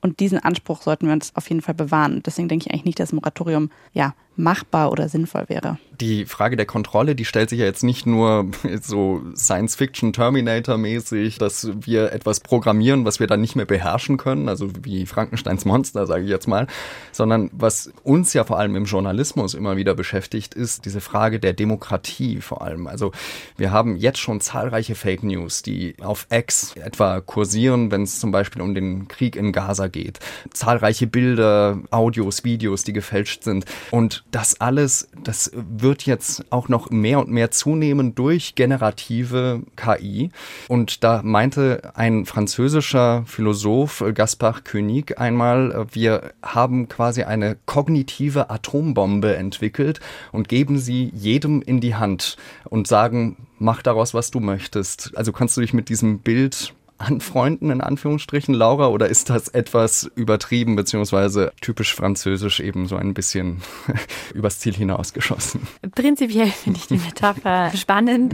Und 0.01 0.19
diesen 0.19 0.39
Anspruch 0.39 0.81
sollten 0.81 1.07
wir 1.07 1.13
uns 1.13 1.35
auf 1.35 1.49
jeden 1.49 1.61
Fall 1.61 1.73
bewahren. 1.73 2.21
Deswegen 2.25 2.47
denke 2.47 2.65
ich 2.67 2.71
eigentlich 2.71 2.85
nicht, 2.85 2.99
dass 2.99 3.09
das 3.09 3.15
Moratorium 3.15 3.71
ja 3.93 4.13
machbar 4.37 4.91
oder 4.91 5.09
sinnvoll 5.09 5.45
wäre 5.47 5.77
die 5.99 6.25
Frage 6.25 6.55
der 6.55 6.65
Kontrolle, 6.65 7.15
die 7.15 7.25
stellt 7.25 7.49
sich 7.49 7.59
ja 7.59 7.65
jetzt 7.65 7.83
nicht 7.83 8.05
nur 8.05 8.47
so 8.81 9.21
Science-Fiction-Terminator-mäßig, 9.35 11.37
dass 11.37 11.69
wir 11.79 12.11
etwas 12.11 12.39
programmieren, 12.39 13.05
was 13.05 13.19
wir 13.19 13.27
dann 13.27 13.41
nicht 13.41 13.55
mehr 13.55 13.65
beherrschen 13.65 14.17
können, 14.17 14.49
also 14.49 14.69
wie 14.83 15.05
Frankensteins 15.05 15.65
Monster, 15.65 16.05
sage 16.05 16.23
ich 16.23 16.29
jetzt 16.29 16.47
mal, 16.47 16.67
sondern 17.11 17.49
was 17.53 17.91
uns 18.03 18.33
ja 18.33 18.43
vor 18.43 18.59
allem 18.59 18.75
im 18.75 18.85
Journalismus 18.85 19.53
immer 19.53 19.77
wieder 19.77 19.95
beschäftigt, 19.95 20.53
ist 20.53 20.85
diese 20.85 21.01
Frage 21.01 21.39
der 21.39 21.53
Demokratie 21.53 22.41
vor 22.41 22.61
allem. 22.61 22.87
Also 22.87 23.11
wir 23.57 23.71
haben 23.71 23.95
jetzt 23.95 24.19
schon 24.19 24.41
zahlreiche 24.41 24.95
Fake 24.95 25.23
News, 25.23 25.63
die 25.63 25.95
auf 26.01 26.27
X 26.29 26.75
etwa 26.75 27.21
kursieren, 27.21 27.91
wenn 27.91 28.03
es 28.03 28.19
zum 28.19 28.31
Beispiel 28.31 28.61
um 28.61 28.75
den 28.75 29.07
Krieg 29.07 29.35
in 29.35 29.51
Gaza 29.51 29.87
geht. 29.87 30.19
Zahlreiche 30.53 31.07
Bilder, 31.07 31.79
Audios, 31.91 32.43
Videos, 32.43 32.83
die 32.83 32.93
gefälscht 32.93 33.43
sind. 33.43 33.65
Und 33.91 34.23
das 34.31 34.59
alles, 34.59 35.09
das 35.23 35.51
wird 35.53 36.05
jetzt 36.05 36.45
auch 36.49 36.69
noch 36.69 36.89
mehr 36.89 37.19
und 37.19 37.29
mehr 37.29 37.51
zunehmen 37.51 38.15
durch 38.15 38.55
generative 38.55 39.61
KI. 39.75 40.31
Und 40.67 41.03
da 41.03 41.21
meinte 41.23 41.91
ein 41.95 42.25
französischer 42.25 43.23
Philosoph, 43.25 44.03
Gaspard 44.13 44.65
Koenig, 44.65 45.17
einmal, 45.17 45.87
wir 45.91 46.33
haben 46.43 46.87
quasi 46.87 47.23
eine 47.23 47.57
kognitive 47.65 48.49
Atombombe 48.49 49.35
entwickelt 49.35 49.99
und 50.31 50.47
geben 50.49 50.77
sie 50.77 51.11
jedem 51.13 51.61
in 51.61 51.79
die 51.79 51.95
Hand 51.95 52.37
und 52.65 52.87
sagen, 52.87 53.47
mach 53.59 53.81
daraus, 53.81 54.13
was 54.13 54.31
du 54.31 54.39
möchtest. 54.39 55.11
Also 55.15 55.31
kannst 55.31 55.57
du 55.57 55.61
dich 55.61 55.73
mit 55.73 55.89
diesem 55.89 56.19
Bild 56.19 56.73
anfreunden, 56.97 57.69
in 57.71 57.81
Anführungsstrichen, 57.81 58.53
Laura, 58.53 58.87
oder 58.87 59.07
ist 59.07 59.29
das 59.29 59.47
etwas 59.49 60.09
übertrieben, 60.15 60.75
beziehungsweise 60.75 61.51
typisch 61.61 61.93
französisch 61.93 62.59
eben 62.59 62.87
so 62.87 62.95
ein 62.95 63.13
bisschen 63.13 63.61
übers 64.33 64.59
Ziel 64.59 64.73
hinausgeschossen? 64.73 65.61
Prinzipiell 65.95 66.47
finde 66.47 66.79
ich 66.79 66.87
die 66.87 66.97
Metapher 66.97 67.71
spannend. 67.75 68.33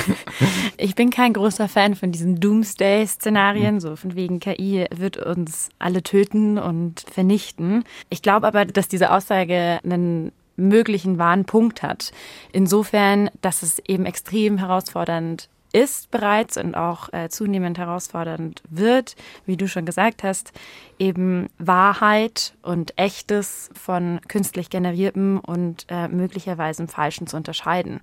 ich 0.76 0.94
bin 0.94 1.10
kein 1.10 1.32
großer 1.32 1.68
Fan 1.68 1.94
von 1.94 2.12
diesen 2.12 2.40
Doomsday-Szenarien, 2.40 3.80
so 3.80 3.96
von 3.96 4.14
wegen 4.14 4.40
KI 4.40 4.86
wird 4.94 5.16
uns 5.16 5.68
alle 5.78 6.02
töten 6.02 6.58
und 6.58 7.04
vernichten. 7.10 7.84
Ich 8.10 8.22
glaube 8.22 8.46
aber, 8.46 8.64
dass 8.64 8.88
diese 8.88 9.12
Aussage 9.12 9.80
einen 9.84 10.32
möglichen 10.56 11.18
wahren 11.18 11.44
Punkt 11.44 11.82
hat. 11.82 12.12
Insofern, 12.52 13.30
dass 13.40 13.62
es 13.62 13.80
eben 13.86 14.06
extrem 14.06 14.58
herausfordernd 14.58 15.48
ist 15.74 16.12
bereits 16.12 16.56
und 16.56 16.76
auch 16.76 17.12
äh, 17.12 17.28
zunehmend 17.28 17.78
herausfordernd 17.78 18.62
wird, 18.70 19.16
wie 19.44 19.56
du 19.56 19.66
schon 19.66 19.84
gesagt 19.84 20.22
hast, 20.22 20.52
eben 21.00 21.48
Wahrheit 21.58 22.54
und 22.62 22.96
Echtes 22.96 23.70
von 23.74 24.20
künstlich 24.28 24.70
generiertem 24.70 25.40
und 25.40 25.86
äh, 25.88 26.06
möglicherweise 26.06 26.86
Falschen 26.86 27.26
zu 27.26 27.36
unterscheiden. 27.36 28.00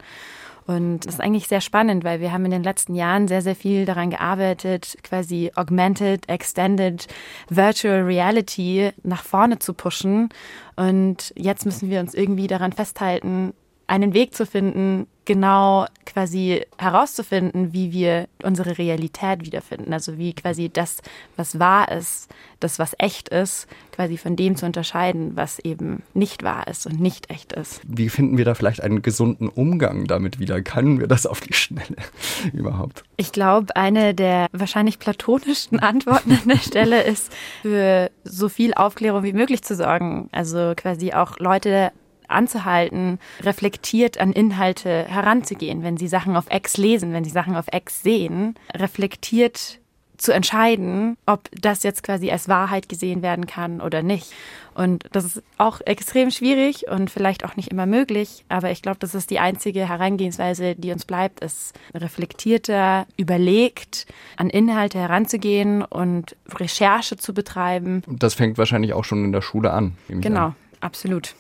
Und 0.68 1.06
das 1.06 1.16
ist 1.16 1.22
eigentlich 1.22 1.48
sehr 1.48 1.62
spannend, 1.62 2.04
weil 2.04 2.20
wir 2.20 2.32
haben 2.32 2.46
in 2.46 2.52
den 2.52 2.64
letzten 2.64 2.94
Jahren 2.94 3.28
sehr, 3.28 3.42
sehr 3.42 3.56
viel 3.56 3.86
daran 3.86 4.10
gearbeitet, 4.10 4.98
quasi 5.02 5.52
augmented, 5.56 6.30
extended, 6.30 7.08
virtual 7.50 8.04
reality 8.04 8.92
nach 9.04 9.24
vorne 9.24 9.60
zu 9.60 9.74
pushen. 9.74 10.30
Und 10.76 11.34
jetzt 11.36 11.66
müssen 11.66 11.90
wir 11.90 12.00
uns 12.00 12.14
irgendwie 12.14 12.48
daran 12.48 12.74
festhalten, 12.74 13.54
einen 13.88 14.14
Weg 14.14 14.34
zu 14.36 14.46
finden, 14.46 15.08
genau 15.26 15.86
quasi 16.06 16.66
herauszufinden, 16.78 17.74
wie 17.74 17.92
wir 17.92 18.28
unsere 18.44 18.78
Realität 18.78 19.46
wiederfinden. 19.46 19.94
Also 19.94 20.18
wie 20.18 20.34
quasi 20.34 20.70
das, 20.70 20.98
was 21.38 21.60
wahr 21.60 21.92
ist, 21.92 22.28
das, 22.60 22.80
was 22.80 22.96
echt 22.98 23.30
ist, 23.30 23.68
quasi 23.92 24.18
von 24.18 24.36
dem 24.36 24.56
zu 24.56 24.66
unterscheiden, 24.66 25.36
was 25.36 25.60
eben 25.60 26.04
nicht 26.14 26.44
wahr 26.44 26.68
ist 26.68 26.86
und 26.86 27.00
nicht 27.00 27.30
echt 27.30 27.54
ist. 27.54 27.82
Wie 27.86 28.10
finden 28.10 28.38
wir 28.38 28.46
da 28.46 28.56
vielleicht 28.56 28.82
einen 28.82 29.02
gesunden 29.02 29.48
Umgang 29.48 30.06
damit 30.06 30.40
wieder? 30.40 30.62
Können 30.62 31.00
wir 31.00 31.08
das 31.08 31.26
auf 31.26 31.40
die 31.40 31.54
Schnelle 31.54 31.98
überhaupt? 32.54 33.04
Ich 33.18 33.32
glaube, 33.32 33.76
eine 33.76 34.14
der 34.14 34.48
wahrscheinlich 34.52 35.00
platonischsten 35.00 35.80
Antworten 35.82 36.32
an 36.32 36.48
der 36.48 36.58
Stelle 36.58 37.04
ist, 37.04 37.32
für 37.62 38.10
so 38.24 38.50
viel 38.50 38.74
Aufklärung 38.74 39.24
wie 39.24 39.34
möglich 39.34 39.64
zu 39.64 39.76
sorgen. 39.76 40.30
Also 40.32 40.74
quasi 40.76 41.14
auch 41.14 41.38
Leute 41.40 41.92
anzuhalten, 42.32 43.20
reflektiert 43.42 44.20
an 44.20 44.34
Inhalte 44.34 45.06
heranzugehen, 45.06 45.84
wenn 45.84 45.98
sie 45.98 46.08
Sachen 46.08 46.36
auf 46.36 46.46
X 46.50 46.78
lesen, 46.78 47.14
wenn 47.14 47.24
sie 47.24 47.30
Sachen 47.30 47.56
auf 47.56 47.66
X 47.72 48.04
sehen, 48.04 48.56
reflektiert 48.74 49.80
zu 50.22 50.34
entscheiden, 50.34 51.18
ob 51.26 51.50
das 51.52 51.84
jetzt 51.84 52.04
quasi 52.04 52.30
als 52.30 52.48
Wahrheit 52.48 52.88
gesehen 52.88 53.22
werden 53.22 53.48
kann 53.48 53.82
oder 53.82 54.04
nicht. 54.04 54.32
Und 54.76 55.06
das 55.12 55.26
ist 55.26 55.44
auch 55.58 55.82
extrem 55.84 56.32
schwierig 56.32 56.86
und 56.88 57.10
vielleicht 57.10 57.44
auch 57.44 57.56
nicht 57.56 57.70
immer 57.70 57.86
möglich, 57.86 58.46
aber 58.48 58.72
ich 58.72 58.82
glaube, 58.82 59.00
das 59.00 59.16
ist 59.16 59.32
die 59.32 59.40
einzige 59.40 59.90
Herangehensweise, 59.90 60.76
die 60.76 60.92
uns 60.92 61.06
bleibt, 61.06 61.42
ist 61.42 61.78
reflektierter, 61.94 63.08
überlegt, 63.18 64.06
an 64.38 64.50
Inhalte 64.50 65.00
heranzugehen 65.00 65.82
und 65.82 66.38
Recherche 66.54 67.18
zu 67.18 67.34
betreiben. 67.34 68.04
Das 68.08 68.36
fängt 68.36 68.58
wahrscheinlich 68.58 68.94
auch 68.94 69.04
schon 69.04 69.26
in 69.26 69.32
der 69.32 69.42
Schule 69.42 69.74
an. 69.74 69.98
Genau, 70.08 70.48
an. 70.48 70.56
absolut. 70.80 71.36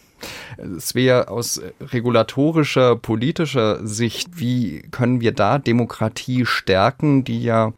Es 0.57 0.95
wäre 0.95 1.29
aus 1.29 1.61
regulatorischer, 1.79 2.95
politischer 2.95 3.85
Sicht, 3.85 4.39
wie 4.39 4.81
können 4.91 5.21
wir 5.21 5.31
da 5.31 5.57
Demokratie 5.57 6.45
stärken, 6.45 7.23
die 7.23 7.43
ja 7.43 7.73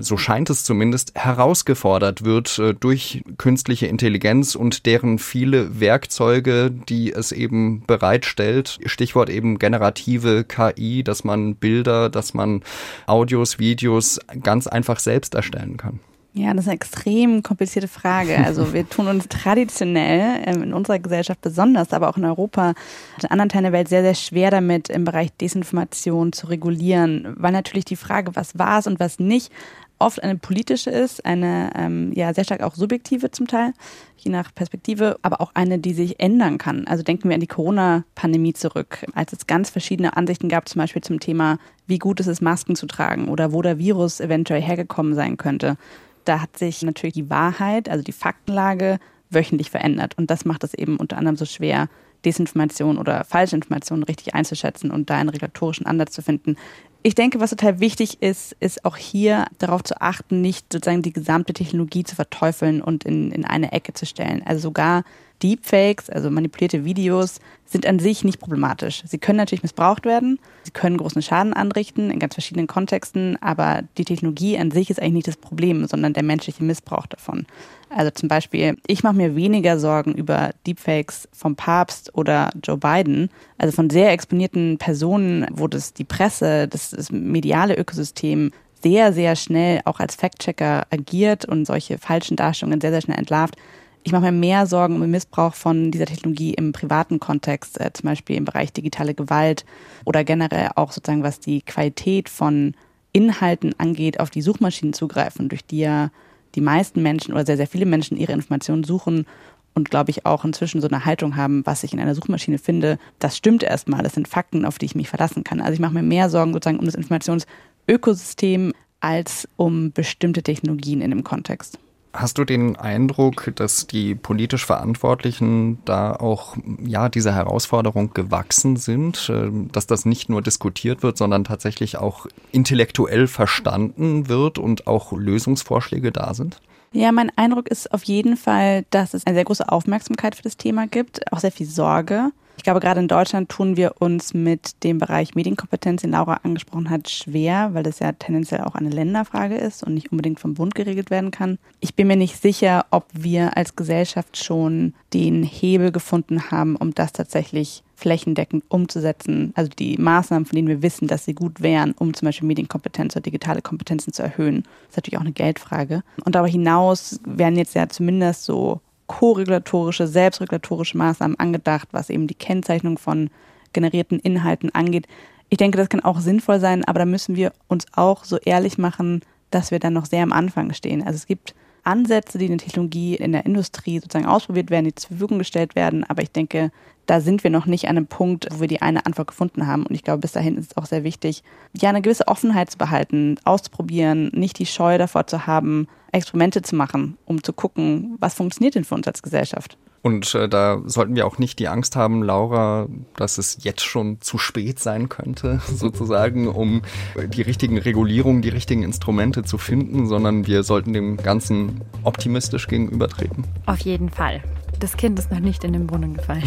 so 0.00 0.16
scheint 0.16 0.48
es 0.48 0.64
zumindest, 0.64 1.12
herausgefordert 1.14 2.24
wird 2.24 2.58
äh, 2.58 2.74
durch 2.74 3.22
künstliche 3.36 3.86
Intelligenz 3.86 4.54
und 4.54 4.86
deren 4.86 5.18
viele 5.18 5.80
Werkzeuge, 5.80 6.70
die 6.70 7.12
es 7.12 7.32
eben 7.32 7.84
bereitstellt. 7.86 8.78
Stichwort 8.86 9.28
eben 9.28 9.58
generative 9.58 10.44
KI, 10.44 11.04
dass 11.04 11.24
man 11.24 11.56
Bilder, 11.56 12.08
dass 12.08 12.32
man 12.32 12.62
Audios, 13.06 13.58
Videos 13.58 14.18
ganz 14.42 14.66
einfach 14.66 14.98
selbst 14.98 15.34
erstellen 15.34 15.76
kann. 15.76 16.00
Ja, 16.34 16.54
das 16.54 16.64
ist 16.64 16.68
eine 16.68 16.76
extrem 16.76 17.42
komplizierte 17.42 17.88
Frage. 17.88 18.38
Also 18.38 18.72
wir 18.72 18.88
tun 18.88 19.06
uns 19.06 19.28
traditionell 19.28 20.42
ähm, 20.46 20.62
in 20.62 20.72
unserer 20.72 20.98
Gesellschaft 20.98 21.42
besonders, 21.42 21.92
aber 21.92 22.08
auch 22.08 22.16
in 22.16 22.24
Europa 22.24 22.70
und 23.16 23.24
in 23.24 23.30
anderen 23.30 23.50
Teilen 23.50 23.64
der 23.64 23.72
Welt 23.72 23.88
sehr, 23.88 24.02
sehr 24.02 24.14
schwer 24.14 24.50
damit, 24.50 24.88
im 24.88 25.04
Bereich 25.04 25.30
Desinformation 25.36 26.32
zu 26.32 26.46
regulieren, 26.46 27.34
weil 27.36 27.52
natürlich 27.52 27.84
die 27.84 27.96
Frage, 27.96 28.34
was 28.34 28.58
war 28.58 28.78
es 28.78 28.86
und 28.86 28.98
was 28.98 29.18
nicht, 29.18 29.52
oft 29.98 30.22
eine 30.22 30.36
politische 30.36 30.90
ist, 30.90 31.24
eine 31.24 31.70
ähm, 31.76 32.12
ja 32.14 32.34
sehr 32.34 32.42
stark 32.42 32.62
auch 32.62 32.74
subjektive 32.74 33.30
zum 33.30 33.46
Teil, 33.46 33.72
je 34.16 34.32
nach 34.32 34.52
Perspektive, 34.52 35.16
aber 35.22 35.40
auch 35.40 35.52
eine, 35.54 35.78
die 35.78 35.94
sich 35.94 36.18
ändern 36.18 36.58
kann. 36.58 36.88
Also 36.88 37.04
denken 37.04 37.28
wir 37.28 37.34
an 37.34 37.40
die 37.40 37.46
Corona-Pandemie 37.46 38.52
zurück, 38.52 39.06
als 39.14 39.32
es 39.32 39.46
ganz 39.46 39.70
verschiedene 39.70 40.16
Ansichten 40.16 40.48
gab, 40.48 40.68
zum 40.68 40.80
Beispiel 40.80 41.02
zum 41.02 41.20
Thema, 41.20 41.58
wie 41.86 41.98
gut 41.98 42.18
ist 42.18 42.26
es, 42.26 42.40
Masken 42.40 42.74
zu 42.74 42.86
tragen 42.86 43.28
oder 43.28 43.52
wo 43.52 43.62
der 43.62 43.78
Virus 43.78 44.18
eventuell 44.18 44.62
hergekommen 44.62 45.14
sein 45.14 45.36
könnte 45.36 45.76
da 46.24 46.40
hat 46.40 46.58
sich 46.58 46.82
natürlich 46.82 47.14
die 47.14 47.30
Wahrheit, 47.30 47.88
also 47.88 48.02
die 48.02 48.12
Faktenlage, 48.12 48.98
wöchentlich 49.30 49.70
verändert. 49.70 50.16
Und 50.18 50.30
das 50.30 50.44
macht 50.44 50.62
es 50.64 50.74
eben 50.74 50.98
unter 50.98 51.16
anderem 51.16 51.36
so 51.36 51.44
schwer, 51.44 51.88
Desinformation 52.24 52.98
oder 52.98 53.24
Falschinformation 53.24 54.02
richtig 54.04 54.34
einzuschätzen 54.34 54.90
und 54.90 55.10
da 55.10 55.16
einen 55.16 55.30
regulatorischen 55.30 55.86
Ansatz 55.86 56.12
zu 56.12 56.22
finden. 56.22 56.56
Ich 57.02 57.16
denke, 57.16 57.40
was 57.40 57.50
total 57.50 57.80
wichtig 57.80 58.22
ist, 58.22 58.54
ist 58.60 58.84
auch 58.84 58.96
hier 58.96 59.46
darauf 59.58 59.82
zu 59.82 60.00
achten, 60.00 60.40
nicht 60.40 60.72
sozusagen 60.72 61.02
die 61.02 61.12
gesamte 61.12 61.52
Technologie 61.52 62.04
zu 62.04 62.14
verteufeln 62.14 62.80
und 62.80 63.04
in, 63.04 63.32
in 63.32 63.44
eine 63.44 63.72
Ecke 63.72 63.92
zu 63.92 64.06
stellen. 64.06 64.42
Also 64.44 64.62
sogar 64.62 65.02
Deepfakes, 65.42 66.08
also 66.10 66.30
manipulierte 66.30 66.84
Videos, 66.84 67.40
sind 67.64 67.86
an 67.86 67.98
sich 67.98 68.22
nicht 68.22 68.38
problematisch. 68.38 69.02
Sie 69.06 69.18
können 69.18 69.38
natürlich 69.38 69.62
missbraucht 69.62 70.04
werden, 70.04 70.38
sie 70.62 70.70
können 70.70 70.98
großen 70.98 71.22
Schaden 71.22 71.54
anrichten 71.54 72.10
in 72.10 72.18
ganz 72.18 72.34
verschiedenen 72.34 72.66
Kontexten, 72.66 73.38
aber 73.40 73.82
die 73.96 74.04
Technologie 74.04 74.58
an 74.58 74.70
sich 74.70 74.90
ist 74.90 75.00
eigentlich 75.00 75.12
nicht 75.12 75.28
das 75.28 75.36
Problem, 75.36 75.86
sondern 75.86 76.12
der 76.12 76.22
menschliche 76.22 76.62
Missbrauch 76.62 77.06
davon. 77.06 77.46
Also 77.88 78.10
zum 78.10 78.28
Beispiel, 78.28 78.76
ich 78.86 79.02
mache 79.02 79.16
mir 79.16 79.36
weniger 79.36 79.78
Sorgen 79.78 80.14
über 80.14 80.50
Deepfakes 80.66 81.28
vom 81.32 81.56
Papst 81.56 82.14
oder 82.14 82.50
Joe 82.62 82.76
Biden, 82.76 83.30
also 83.58 83.72
von 83.74 83.90
sehr 83.90 84.12
exponierten 84.12 84.78
Personen, 84.78 85.46
wo 85.52 85.66
das 85.66 85.92
die 85.92 86.04
Presse, 86.04 86.68
das, 86.68 86.90
das 86.90 87.10
mediale 87.10 87.76
Ökosystem 87.76 88.52
sehr, 88.82 89.12
sehr 89.12 89.36
schnell 89.36 89.80
auch 89.84 90.00
als 90.00 90.16
Fact-Checker 90.16 90.86
agiert 90.90 91.44
und 91.44 91.66
solche 91.66 91.98
falschen 91.98 92.36
Darstellungen 92.36 92.80
sehr, 92.80 92.90
sehr 92.90 93.02
schnell 93.02 93.18
entlarvt, 93.18 93.56
ich 94.04 94.12
mache 94.12 94.22
mir 94.22 94.32
mehr 94.32 94.66
Sorgen 94.66 94.96
um 94.96 95.00
den 95.00 95.10
Missbrauch 95.10 95.54
von 95.54 95.90
dieser 95.90 96.06
Technologie 96.06 96.54
im 96.54 96.72
privaten 96.72 97.20
Kontext, 97.20 97.80
äh, 97.80 97.92
zum 97.92 98.08
Beispiel 98.08 98.36
im 98.36 98.44
Bereich 98.44 98.72
digitale 98.72 99.14
Gewalt 99.14 99.64
oder 100.04 100.24
generell 100.24 100.70
auch 100.74 100.92
sozusagen, 100.92 101.22
was 101.22 101.40
die 101.40 101.62
Qualität 101.62 102.28
von 102.28 102.74
Inhalten 103.12 103.74
angeht, 103.78 104.20
auf 104.20 104.30
die 104.30 104.42
Suchmaschinen 104.42 104.92
zugreifen, 104.92 105.48
durch 105.48 105.64
die 105.64 105.80
ja 105.80 106.10
die 106.54 106.60
meisten 106.60 107.02
Menschen 107.02 107.32
oder 107.32 107.46
sehr, 107.46 107.56
sehr 107.56 107.66
viele 107.66 107.86
Menschen 107.86 108.16
ihre 108.16 108.32
Informationen 108.32 108.84
suchen 108.84 109.26
und 109.74 109.90
glaube 109.90 110.10
ich 110.10 110.26
auch 110.26 110.44
inzwischen 110.44 110.80
so 110.80 110.88
eine 110.88 111.04
Haltung 111.04 111.36
haben, 111.36 111.64
was 111.64 111.82
ich 111.84 111.92
in 111.92 112.00
einer 112.00 112.14
Suchmaschine 112.14 112.58
finde, 112.58 112.98
das 113.18 113.36
stimmt 113.36 113.62
erstmal, 113.62 114.02
das 114.02 114.14
sind 114.14 114.28
Fakten, 114.28 114.64
auf 114.64 114.78
die 114.78 114.86
ich 114.86 114.94
mich 114.94 115.08
verlassen 115.08 115.44
kann. 115.44 115.60
Also 115.60 115.74
ich 115.74 115.80
mache 115.80 115.94
mir 115.94 116.02
mehr 116.02 116.28
Sorgen 116.28 116.52
sozusagen 116.52 116.78
um 116.78 116.84
das 116.84 116.94
Informationsökosystem 116.94 118.72
als 119.00 119.48
um 119.56 119.92
bestimmte 119.92 120.42
Technologien 120.42 121.00
in 121.00 121.10
dem 121.10 121.24
Kontext. 121.24 121.78
Hast 122.14 122.36
du 122.36 122.44
den 122.44 122.76
Eindruck, 122.76 123.52
dass 123.54 123.86
die 123.86 124.14
politisch 124.14 124.66
Verantwortlichen 124.66 125.78
da 125.86 126.14
auch 126.14 126.56
ja 126.84 127.08
dieser 127.08 127.34
Herausforderung 127.34 128.12
gewachsen 128.12 128.76
sind, 128.76 129.30
äh, 129.30 129.50
dass 129.72 129.86
das 129.86 130.04
nicht 130.04 130.28
nur 130.28 130.42
diskutiert 130.42 131.02
wird, 131.02 131.16
sondern 131.16 131.44
tatsächlich 131.44 131.96
auch 131.96 132.26
intellektuell 132.50 133.26
verstanden 133.26 134.28
wird 134.28 134.58
und 134.58 134.86
auch 134.86 135.12
Lösungsvorschläge 135.12 136.12
da 136.12 136.34
sind? 136.34 136.60
Ja, 136.92 137.10
mein 137.10 137.32
Eindruck 137.36 137.68
ist 137.68 137.90
auf 137.94 138.04
jeden 138.04 138.36
Fall, 138.36 138.84
dass 138.90 139.14
es 139.14 139.26
eine 139.26 139.34
sehr 139.34 139.44
große 139.44 139.66
Aufmerksamkeit 139.66 140.34
für 140.34 140.42
das 140.42 140.58
Thema 140.58 140.86
gibt, 140.86 141.32
auch 141.32 141.38
sehr 141.38 141.52
viel 141.52 141.66
Sorge. 141.66 142.30
Ich 142.56 142.64
glaube, 142.64 142.80
gerade 142.80 143.00
in 143.00 143.08
Deutschland 143.08 143.48
tun 143.48 143.76
wir 143.76 143.94
uns 143.98 144.34
mit 144.34 144.84
dem 144.84 144.98
Bereich 144.98 145.34
Medienkompetenz, 145.34 146.02
den 146.02 146.12
Laura 146.12 146.40
angesprochen 146.42 146.90
hat, 146.90 147.08
schwer, 147.08 147.70
weil 147.72 147.82
das 147.82 147.98
ja 147.98 148.12
tendenziell 148.12 148.60
auch 148.60 148.74
eine 148.74 148.90
Länderfrage 148.90 149.56
ist 149.56 149.82
und 149.82 149.94
nicht 149.94 150.12
unbedingt 150.12 150.38
vom 150.38 150.54
Bund 150.54 150.74
geregelt 150.74 151.10
werden 151.10 151.30
kann. 151.30 151.58
Ich 151.80 151.94
bin 151.94 152.06
mir 152.06 152.16
nicht 152.16 152.40
sicher, 152.40 152.86
ob 152.90 153.06
wir 153.12 153.56
als 153.56 153.74
Gesellschaft 153.74 154.36
schon 154.36 154.94
den 155.12 155.42
Hebel 155.42 155.90
gefunden 155.90 156.50
haben, 156.50 156.76
um 156.76 156.94
das 156.94 157.12
tatsächlich 157.12 157.82
flächendeckend 157.96 158.64
umzusetzen. 158.68 159.52
Also 159.54 159.70
die 159.78 159.96
Maßnahmen, 159.96 160.46
von 160.46 160.56
denen 160.56 160.68
wir 160.68 160.82
wissen, 160.82 161.08
dass 161.08 161.24
sie 161.24 161.34
gut 161.34 161.62
wären, 161.62 161.92
um 161.92 162.14
zum 162.14 162.26
Beispiel 162.26 162.48
Medienkompetenz 162.48 163.14
oder 163.16 163.22
digitale 163.22 163.62
Kompetenzen 163.62 164.12
zu 164.12 164.22
erhöhen. 164.22 164.62
Das 164.62 164.90
ist 164.90 164.96
natürlich 164.98 165.18
auch 165.18 165.22
eine 165.22 165.32
Geldfrage. 165.32 166.02
Und 166.24 166.34
darüber 166.34 166.50
hinaus 166.50 167.20
werden 167.24 167.56
jetzt 167.56 167.74
ja 167.74 167.88
zumindest 167.88 168.44
so 168.44 168.80
koregulatorische, 169.18 170.06
selbstregulatorische 170.06 170.96
Maßnahmen 170.96 171.38
angedacht, 171.38 171.88
was 171.92 172.10
eben 172.10 172.26
die 172.26 172.34
Kennzeichnung 172.34 172.98
von 172.98 173.30
generierten 173.72 174.18
Inhalten 174.18 174.74
angeht. 174.74 175.06
Ich 175.48 175.58
denke, 175.58 175.76
das 175.76 175.88
kann 175.88 176.00
auch 176.00 176.20
sinnvoll 176.20 176.60
sein, 176.60 176.84
aber 176.84 177.00
da 177.00 177.04
müssen 177.04 177.36
wir 177.36 177.52
uns 177.68 177.86
auch 177.94 178.24
so 178.24 178.38
ehrlich 178.38 178.78
machen, 178.78 179.20
dass 179.50 179.70
wir 179.70 179.78
dann 179.78 179.92
noch 179.92 180.06
sehr 180.06 180.22
am 180.22 180.32
Anfang 180.32 180.72
stehen. 180.72 181.02
Also 181.02 181.16
es 181.16 181.26
gibt 181.26 181.54
Ansätze, 181.84 182.38
die 182.38 182.46
in 182.46 182.52
der 182.52 182.66
Technologie 182.66 183.16
in 183.16 183.32
der 183.32 183.44
Industrie 183.44 183.98
sozusagen 183.98 184.26
ausprobiert 184.26 184.70
werden, 184.70 184.86
die 184.86 184.94
zur 184.94 185.08
Verfügung 185.08 185.38
gestellt 185.38 185.74
werden. 185.74 186.04
Aber 186.04 186.22
ich 186.22 186.30
denke, 186.30 186.70
da 187.06 187.20
sind 187.20 187.44
wir 187.44 187.50
noch 187.50 187.66
nicht 187.66 187.88
an 187.88 187.96
einem 187.96 188.06
Punkt, 188.06 188.48
wo 188.50 188.60
wir 188.60 188.68
die 188.68 188.80
eine 188.80 189.04
Antwort 189.04 189.28
gefunden 189.28 189.66
haben. 189.66 189.84
Und 189.84 189.94
ich 189.94 190.04
glaube, 190.04 190.20
bis 190.20 190.32
dahin 190.32 190.56
ist 190.56 190.70
es 190.70 190.76
auch 190.76 190.86
sehr 190.86 191.04
wichtig, 191.04 191.42
ja, 191.78 191.90
eine 191.90 192.00
gewisse 192.00 192.28
Offenheit 192.28 192.70
zu 192.70 192.78
behalten, 192.78 193.36
auszuprobieren, 193.44 194.30
nicht 194.32 194.58
die 194.58 194.66
Scheu 194.66 194.96
davor 194.96 195.26
zu 195.26 195.46
haben, 195.46 195.88
Experimente 196.12 196.62
zu 196.62 196.76
machen, 196.76 197.16
um 197.24 197.42
zu 197.42 197.52
gucken, 197.52 198.16
was 198.20 198.34
funktioniert 198.34 198.74
denn 198.74 198.84
für 198.84 198.94
uns 198.94 199.06
als 199.06 199.22
Gesellschaft. 199.22 199.76
Und 200.02 200.34
äh, 200.34 200.48
da 200.48 200.82
sollten 200.84 201.14
wir 201.14 201.26
auch 201.26 201.38
nicht 201.38 201.60
die 201.60 201.68
Angst 201.68 201.94
haben, 201.94 202.22
Laura, 202.22 202.88
dass 203.16 203.38
es 203.38 203.58
jetzt 203.62 203.82
schon 203.82 204.20
zu 204.20 204.36
spät 204.36 204.80
sein 204.80 205.08
könnte, 205.08 205.60
sozusagen, 205.72 206.48
um 206.48 206.82
die 207.16 207.42
richtigen 207.42 207.78
Regulierungen, 207.78 208.42
die 208.42 208.48
richtigen 208.48 208.82
Instrumente 208.82 209.44
zu 209.44 209.58
finden, 209.58 210.06
sondern 210.06 210.46
wir 210.46 210.64
sollten 210.64 210.92
dem 210.92 211.16
Ganzen 211.16 211.82
optimistisch 212.02 212.66
gegenübertreten. 212.66 213.44
Auf 213.66 213.80
jeden 213.80 214.10
Fall. 214.10 214.42
Das 214.82 214.96
Kind 214.96 215.18
ist 215.20 215.30
noch 215.30 215.38
nicht 215.38 215.62
in 215.62 215.74
den 215.74 215.86
Brunnen 215.86 216.14
gefallen. 216.14 216.42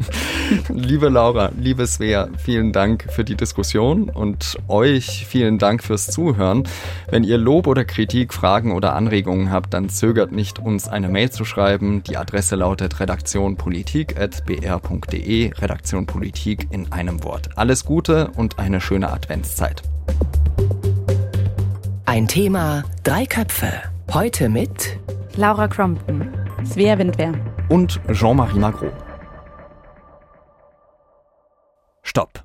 Liebe 0.68 1.08
Laura, 1.08 1.50
liebe 1.58 1.86
Svea, 1.86 2.28
vielen 2.36 2.70
Dank 2.70 3.10
für 3.10 3.24
die 3.24 3.34
Diskussion 3.34 4.10
und 4.10 4.58
euch 4.68 5.24
vielen 5.26 5.56
Dank 5.56 5.82
fürs 5.82 6.08
Zuhören. 6.08 6.64
Wenn 7.08 7.24
ihr 7.24 7.38
Lob 7.38 7.66
oder 7.66 7.86
Kritik, 7.86 8.34
Fragen 8.34 8.72
oder 8.72 8.94
Anregungen 8.94 9.50
habt, 9.50 9.72
dann 9.72 9.88
zögert 9.88 10.32
nicht, 10.32 10.58
uns 10.58 10.86
eine 10.86 11.08
Mail 11.08 11.30
zu 11.30 11.46
schreiben. 11.46 12.02
Die 12.02 12.18
Adresse 12.18 12.56
lautet 12.56 13.00
redaktionpolitik.br.de, 13.00 15.54
Redaktion 15.54 16.04
Politik 16.04 16.66
in 16.72 16.92
einem 16.92 17.24
Wort. 17.24 17.56
Alles 17.56 17.86
Gute 17.86 18.32
und 18.36 18.58
eine 18.58 18.82
schöne 18.82 19.10
Adventszeit. 19.10 19.80
Ein 22.04 22.28
Thema, 22.28 22.84
drei 23.02 23.24
Köpfe. 23.24 23.72
Heute 24.12 24.50
mit 24.50 24.98
Laura 25.36 25.68
Crompton, 25.68 26.28
Svea 26.66 26.98
Windwehr 26.98 27.32
und 27.68 28.00
Jean-Marie 28.12 28.58
Magro. 28.58 28.90
Stopp. 32.02 32.44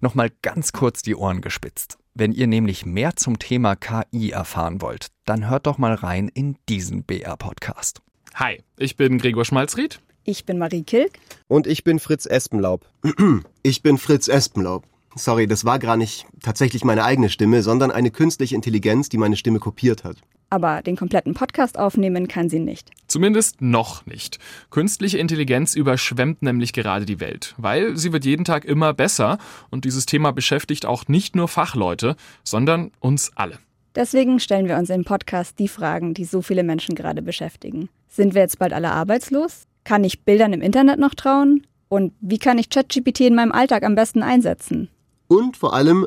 Nochmal 0.00 0.30
ganz 0.42 0.72
kurz 0.72 1.02
die 1.02 1.14
Ohren 1.14 1.40
gespitzt. 1.40 1.98
Wenn 2.14 2.32
ihr 2.32 2.46
nämlich 2.46 2.84
mehr 2.84 3.16
zum 3.16 3.38
Thema 3.38 3.76
KI 3.76 4.30
erfahren 4.30 4.82
wollt, 4.82 5.08
dann 5.24 5.48
hört 5.48 5.66
doch 5.66 5.78
mal 5.78 5.94
rein 5.94 6.28
in 6.28 6.56
diesen 6.68 7.04
BR-Podcast. 7.04 8.02
Hi, 8.34 8.62
ich 8.76 8.96
bin 8.96 9.18
Gregor 9.18 9.44
Schmalzried. 9.44 10.00
Ich 10.24 10.44
bin 10.44 10.58
Marie 10.58 10.82
Kilk. 10.82 11.12
Und 11.48 11.66
ich 11.66 11.82
bin 11.84 11.98
Fritz 11.98 12.26
Espenlaub. 12.26 12.86
Ich 13.62 13.82
bin 13.82 13.98
Fritz 13.98 14.28
Espenlaub. 14.28 14.84
Sorry, 15.14 15.46
das 15.46 15.64
war 15.64 15.78
gar 15.78 15.96
nicht 15.96 16.26
tatsächlich 16.42 16.84
meine 16.84 17.04
eigene 17.04 17.28
Stimme, 17.28 17.62
sondern 17.62 17.90
eine 17.90 18.10
künstliche 18.10 18.54
Intelligenz, 18.54 19.08
die 19.08 19.18
meine 19.18 19.36
Stimme 19.36 19.58
kopiert 19.58 20.04
hat. 20.04 20.16
Aber 20.50 20.82
den 20.82 20.96
kompletten 20.96 21.32
Podcast 21.32 21.78
aufnehmen 21.78 22.26
kann 22.26 22.48
sie 22.48 22.58
nicht. 22.58 22.90
Zumindest 23.06 23.62
noch 23.62 24.04
nicht. 24.04 24.38
Künstliche 24.70 25.18
Intelligenz 25.18 25.76
überschwemmt 25.76 26.42
nämlich 26.42 26.72
gerade 26.72 27.06
die 27.06 27.20
Welt, 27.20 27.54
weil 27.56 27.96
sie 27.96 28.12
wird 28.12 28.24
jeden 28.24 28.44
Tag 28.44 28.64
immer 28.64 28.92
besser 28.92 29.38
und 29.70 29.84
dieses 29.84 30.06
Thema 30.06 30.32
beschäftigt 30.32 30.86
auch 30.86 31.06
nicht 31.06 31.36
nur 31.36 31.46
Fachleute, 31.46 32.16
sondern 32.42 32.90
uns 32.98 33.30
alle. 33.36 33.58
Deswegen 33.94 34.38
stellen 34.38 34.68
wir 34.68 34.76
uns 34.76 34.90
im 34.90 35.04
Podcast 35.04 35.58
die 35.58 35.68
Fragen, 35.68 36.14
die 36.14 36.24
so 36.24 36.42
viele 36.42 36.62
Menschen 36.62 36.94
gerade 36.94 37.22
beschäftigen. 37.22 37.88
Sind 38.08 38.34
wir 38.34 38.42
jetzt 38.42 38.58
bald 38.58 38.72
alle 38.72 38.90
arbeitslos? 38.90 39.64
Kann 39.84 40.04
ich 40.04 40.24
Bildern 40.24 40.52
im 40.52 40.62
Internet 40.62 40.98
noch 40.98 41.14
trauen? 41.14 41.66
Und 41.88 42.12
wie 42.20 42.38
kann 42.38 42.58
ich 42.58 42.70
ChatGPT 42.70 43.20
in 43.20 43.34
meinem 43.34 43.52
Alltag 43.52 43.82
am 43.82 43.96
besten 43.96 44.22
einsetzen? 44.22 44.88
Und 45.26 45.56
vor 45.56 45.74
allem, 45.74 46.06